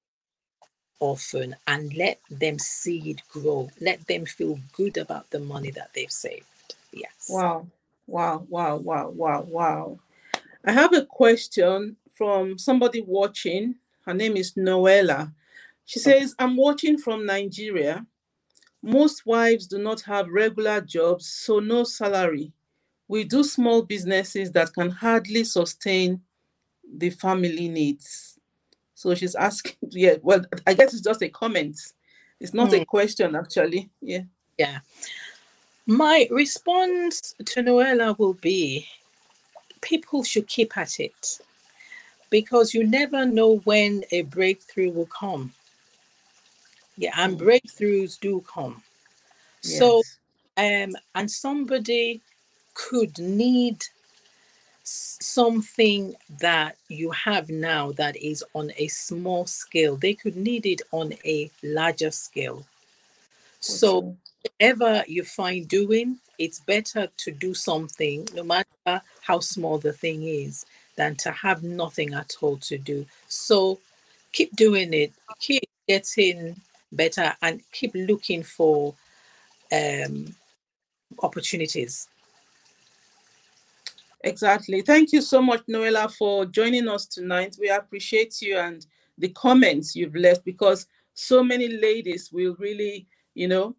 often 1.01 1.55
and 1.67 1.95
let 1.95 2.21
them 2.31 2.59
see 2.59 3.11
it 3.11 3.23
grow. 3.29 3.71
Let 3.81 4.07
them 4.07 4.25
feel 4.27 4.59
good 4.73 4.97
about 4.97 5.31
the 5.31 5.41
money 5.41 5.71
that 5.73 5.91
they've 5.95 6.11
saved. 6.11 6.47
Yes. 6.95 7.29
Wow. 7.31 7.69
Wow. 8.07 8.47
Wow. 8.49 8.77
Wow. 8.79 9.11
Wow. 9.11 9.43
Wow. 9.49 10.01
I 10.65 10.73
have 10.73 10.95
a 10.95 11.07
question 11.07 11.97
from 12.15 12.59
somebody 12.59 13.03
watching. 13.03 13.77
Her 14.07 14.15
name 14.15 14.37
is 14.37 14.55
Noella. 14.55 15.33
She 15.87 16.01
says, 16.01 16.35
I'm 16.39 16.57
watching 16.57 16.99
from 16.99 17.27
Nigeria. 17.27 18.07
Most 18.83 19.27
wives 19.27 19.67
do 19.67 19.79
not 19.79 20.03
have 20.03 20.29
regular 20.29 20.81
jobs, 20.81 21.27
so 21.29 21.61
no 21.61 21.85
salary. 21.85 22.53
We 23.09 23.25
do 23.25 23.45
small 23.45 23.83
businesses 23.83 24.53
that 24.53 24.75
can 24.75 24.91
hardly 24.91 25.45
sustain 25.45 26.23
the 26.99 27.11
family 27.11 27.69
needs. 27.69 28.39
So 28.95 29.15
she's 29.15 29.35
asking, 29.37 29.77
yeah, 29.91 30.17
well, 30.23 30.43
I 30.67 30.75
guess 30.75 30.95
it's 30.95 31.03
just 31.03 31.23
a 31.23 31.31
comment. 31.31 31.79
It's 32.41 32.55
not 32.55 32.73
Hmm. 32.73 32.75
a 32.75 32.85
question, 32.85 33.37
actually. 33.37 33.91
Yeah. 34.03 34.23
Yeah. 34.59 34.81
My 35.87 36.27
response 36.31 37.35
to 37.45 37.61
Noella 37.63 38.19
will 38.19 38.35
be 38.35 38.89
people 39.83 40.25
should 40.25 40.47
keep 40.49 40.77
at 40.79 40.99
it 40.99 41.41
because 42.31 42.73
you 42.73 42.87
never 42.87 43.27
know 43.27 43.59
when 43.65 44.03
a 44.11 44.23
breakthrough 44.23 44.91
will 44.91 45.07
come. 45.07 45.53
Yeah, 46.97 47.13
and 47.19 47.39
Mm. 47.39 47.43
breakthroughs 47.43 48.19
do 48.19 48.41
come. 48.43 48.83
So, 49.61 50.03
um, 50.57 50.97
and 51.15 51.31
somebody 51.31 52.23
could 52.75 53.19
need 53.19 53.85
something 54.85 56.15
that 56.41 56.77
you 56.89 57.11
have 57.11 57.51
now 57.51 57.93
that 57.93 58.17
is 58.17 58.45
on 58.55 58.73
a 58.79 58.89
small 58.89 59.47
scale. 59.47 59.97
They 59.97 60.15
could 60.15 60.37
need 60.37 60.67
it 60.67 60.83
on 60.93 61.13
a 61.25 61.51
larger 61.63 62.11
scale. 62.11 62.65
So. 63.61 64.17
Whatever 64.45 65.05
you 65.07 65.25
find 65.25 65.69
doing, 65.69 66.19
it's 66.39 66.61
better 66.61 67.09
to 67.17 67.31
do 67.31 67.55
something, 67.55 68.29
no 68.35 68.43
matter 68.43 69.03
how 69.23 69.41
small 69.41 69.79
the 69.79 69.93
thing 69.93 70.23
is, 70.25 70.67
than 70.97 71.17
to 71.17 71.31
have 71.33 71.63
nothing 71.63 72.15
at 72.15 72.33
all 72.41 72.57
to 72.59 72.79
do. 72.79 73.07
So 73.29 73.79
keep 74.33 74.55
doing 74.57 74.93
it, 74.95 75.13
keep 75.41 75.65
getting 75.89 76.57
better, 76.93 77.35
and 77.43 77.61
keep 77.73 77.93
looking 77.95 78.43
for 78.43 78.95
um, 79.73 80.35
opportunities. 81.23 82.09
Exactly. 84.23 84.81
Thank 84.81 85.13
you 85.13 85.21
so 85.21 85.43
much, 85.43 85.67
Noella, 85.67 86.11
for 86.11 86.47
joining 86.47 86.89
us 86.89 87.07
tonight. 87.07 87.57
We 87.61 87.69
appreciate 87.69 88.41
you 88.41 88.57
and 88.57 88.85
the 89.19 89.29
comments 89.31 89.95
you've 89.95 90.17
left 90.17 90.45
because 90.45 90.87
so 91.13 91.45
many 91.45 91.69
ladies 91.69 92.33
will 92.33 92.57
really, 92.59 93.07
you 93.35 93.49
know, 93.49 93.77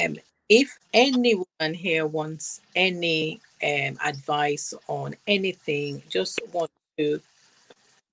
Um, 0.00 0.16
if 0.48 0.78
anyone 0.92 1.74
here 1.74 2.06
wants 2.06 2.60
any 2.74 3.40
um, 3.62 3.98
advice 4.04 4.74
on 4.88 5.14
anything, 5.26 6.02
just 6.08 6.40
want 6.52 6.70
to 6.98 7.20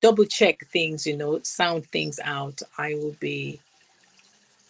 double 0.02 0.26
check 0.26 0.60
things, 0.68 1.08
you 1.08 1.18
know, 1.18 1.40
sound 1.42 1.88
things 1.88 2.20
out, 2.24 2.62
I 2.78 2.94
will 2.96 3.16
be 3.20 3.60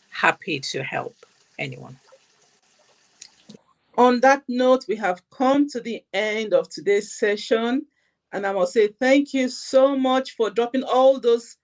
happy 0.10 0.60
to 0.60 0.84
help 0.84 1.16
anyone. 1.60 2.00
On 3.98 4.20
that 4.20 4.44
note, 4.48 4.86
we 4.88 4.96
have 4.98 5.22
come 5.32 5.68
to 5.70 5.80
the 5.80 6.04
end 6.14 6.54
of 6.54 6.70
today's 6.70 7.18
session. 7.18 7.86
And 8.32 8.46
I 8.46 8.54
must 8.54 8.74
say 8.74 8.90
thank 9.00 9.34
you 9.34 9.50
so 9.50 9.98
much 9.98 10.32
for 10.36 10.52
dropping 10.52 10.84
all 10.84 11.20
those 11.20 11.58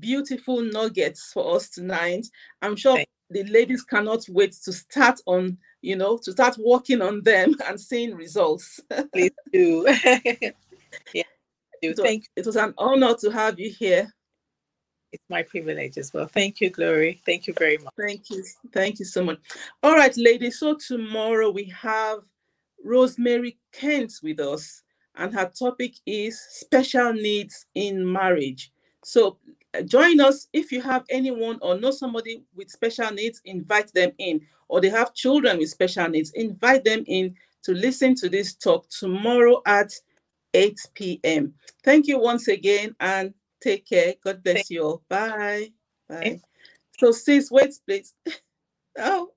beautiful 0.00 0.62
nuggets 0.62 1.30
for 1.32 1.56
us 1.56 1.68
tonight. 1.68 2.26
I'm 2.62 2.76
sure 2.76 2.98
the 3.30 3.44
ladies 3.44 3.82
cannot 3.82 4.24
wait 4.30 4.52
to 4.64 4.72
start 4.72 5.20
on, 5.26 5.58
you 5.82 5.96
know, 5.96 6.18
to 6.22 6.32
start 6.32 6.56
working 6.58 7.02
on 7.02 7.22
them 7.22 7.54
and 7.66 7.78
seeing 7.78 8.14
results. 8.14 8.80
Please 9.12 9.32
do. 9.52 9.86
yeah, 11.12 11.22
do. 11.82 11.94
Thank 11.94 12.24
you. 12.24 12.28
it 12.36 12.46
was 12.46 12.56
an 12.56 12.72
honor 12.78 13.14
to 13.16 13.30
have 13.30 13.58
you 13.58 13.70
here. 13.70 14.10
It's 15.14 15.30
my 15.30 15.44
privilege 15.44 15.96
as 15.96 16.12
well. 16.12 16.26
Thank 16.26 16.60
you, 16.60 16.70
Glory. 16.70 17.20
Thank 17.24 17.46
you 17.46 17.54
very 17.54 17.78
much. 17.78 17.94
Thank 17.96 18.30
you. 18.30 18.42
Thank 18.72 18.98
you 18.98 19.04
so 19.04 19.22
much. 19.22 19.38
All 19.80 19.94
right, 19.94 20.14
ladies. 20.16 20.58
So 20.58 20.74
tomorrow 20.74 21.50
we 21.50 21.66
have 21.66 22.18
Rosemary 22.82 23.56
Kent 23.72 24.12
with 24.24 24.40
us, 24.40 24.82
and 25.14 25.32
her 25.32 25.48
topic 25.56 25.94
is 26.04 26.40
special 26.40 27.12
needs 27.12 27.66
in 27.76 28.10
marriage. 28.10 28.72
So 29.04 29.38
uh, 29.72 29.82
join 29.82 30.18
us 30.18 30.48
if 30.52 30.72
you 30.72 30.82
have 30.82 31.04
anyone 31.08 31.60
or 31.62 31.78
know 31.78 31.92
somebody 31.92 32.42
with 32.52 32.68
special 32.68 33.12
needs, 33.12 33.40
invite 33.44 33.94
them 33.94 34.10
in, 34.18 34.40
or 34.66 34.80
they 34.80 34.90
have 34.90 35.14
children 35.14 35.58
with 35.58 35.70
special 35.70 36.08
needs, 36.08 36.32
invite 36.32 36.82
them 36.82 37.04
in 37.06 37.36
to 37.62 37.72
listen 37.72 38.16
to 38.16 38.28
this 38.28 38.54
talk 38.54 38.88
tomorrow 38.88 39.62
at 39.64 39.92
8 40.54 40.76
p.m. 40.94 41.54
Thank 41.84 42.08
you 42.08 42.18
once 42.18 42.48
again 42.48 42.96
and 42.98 43.32
take 43.64 43.86
care. 43.88 44.14
God 44.22 44.42
bless 44.42 44.70
you 44.70 44.82
all. 44.82 45.02
Bye. 45.08 45.72
Bye. 46.08 46.40
So, 46.98 47.10
sis, 47.10 47.50
wait, 47.50 47.74
please. 47.86 48.14
oh. 48.98 49.30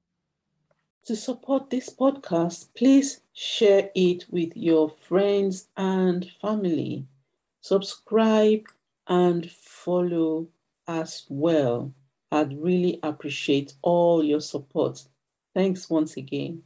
To 1.06 1.16
support 1.16 1.70
this 1.70 1.90
podcast, 1.90 2.68
please 2.76 3.22
share 3.34 3.90
it 3.96 4.26
with 4.30 4.52
your 4.56 4.90
friends 5.08 5.70
and 5.78 6.30
family. 6.42 7.08
Subscribe 7.62 8.64
and 9.08 9.50
follow 9.50 10.50
as 10.88 11.26
well. 11.30 11.94
I'd 12.32 12.62
really 12.62 13.00
appreciate 13.04 13.74
all 13.82 14.22
your 14.22 14.42
support. 14.42 15.02
Thanks 15.56 15.90
once 15.90 16.18
again. 16.18 16.64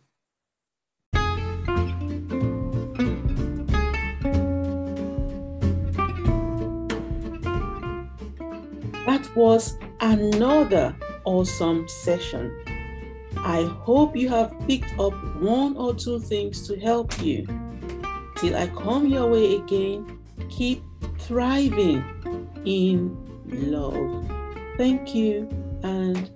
Was 9.35 9.77
another 9.99 10.95
awesome 11.23 11.87
session. 11.87 12.55
I 13.37 13.63
hope 13.63 14.15
you 14.15 14.29
have 14.29 14.53
picked 14.67 14.99
up 14.99 15.13
one 15.41 15.75
or 15.77 15.93
two 15.95 16.19
things 16.19 16.67
to 16.67 16.79
help 16.79 17.21
you. 17.21 17.47
Till 18.37 18.55
I 18.55 18.67
come 18.67 19.07
your 19.07 19.29
way 19.29 19.55
again, 19.55 20.19
keep 20.49 20.83
thriving 21.19 22.03
in 22.65 23.15
love. 23.45 24.29
Thank 24.77 25.15
you 25.15 25.49
and 25.83 26.29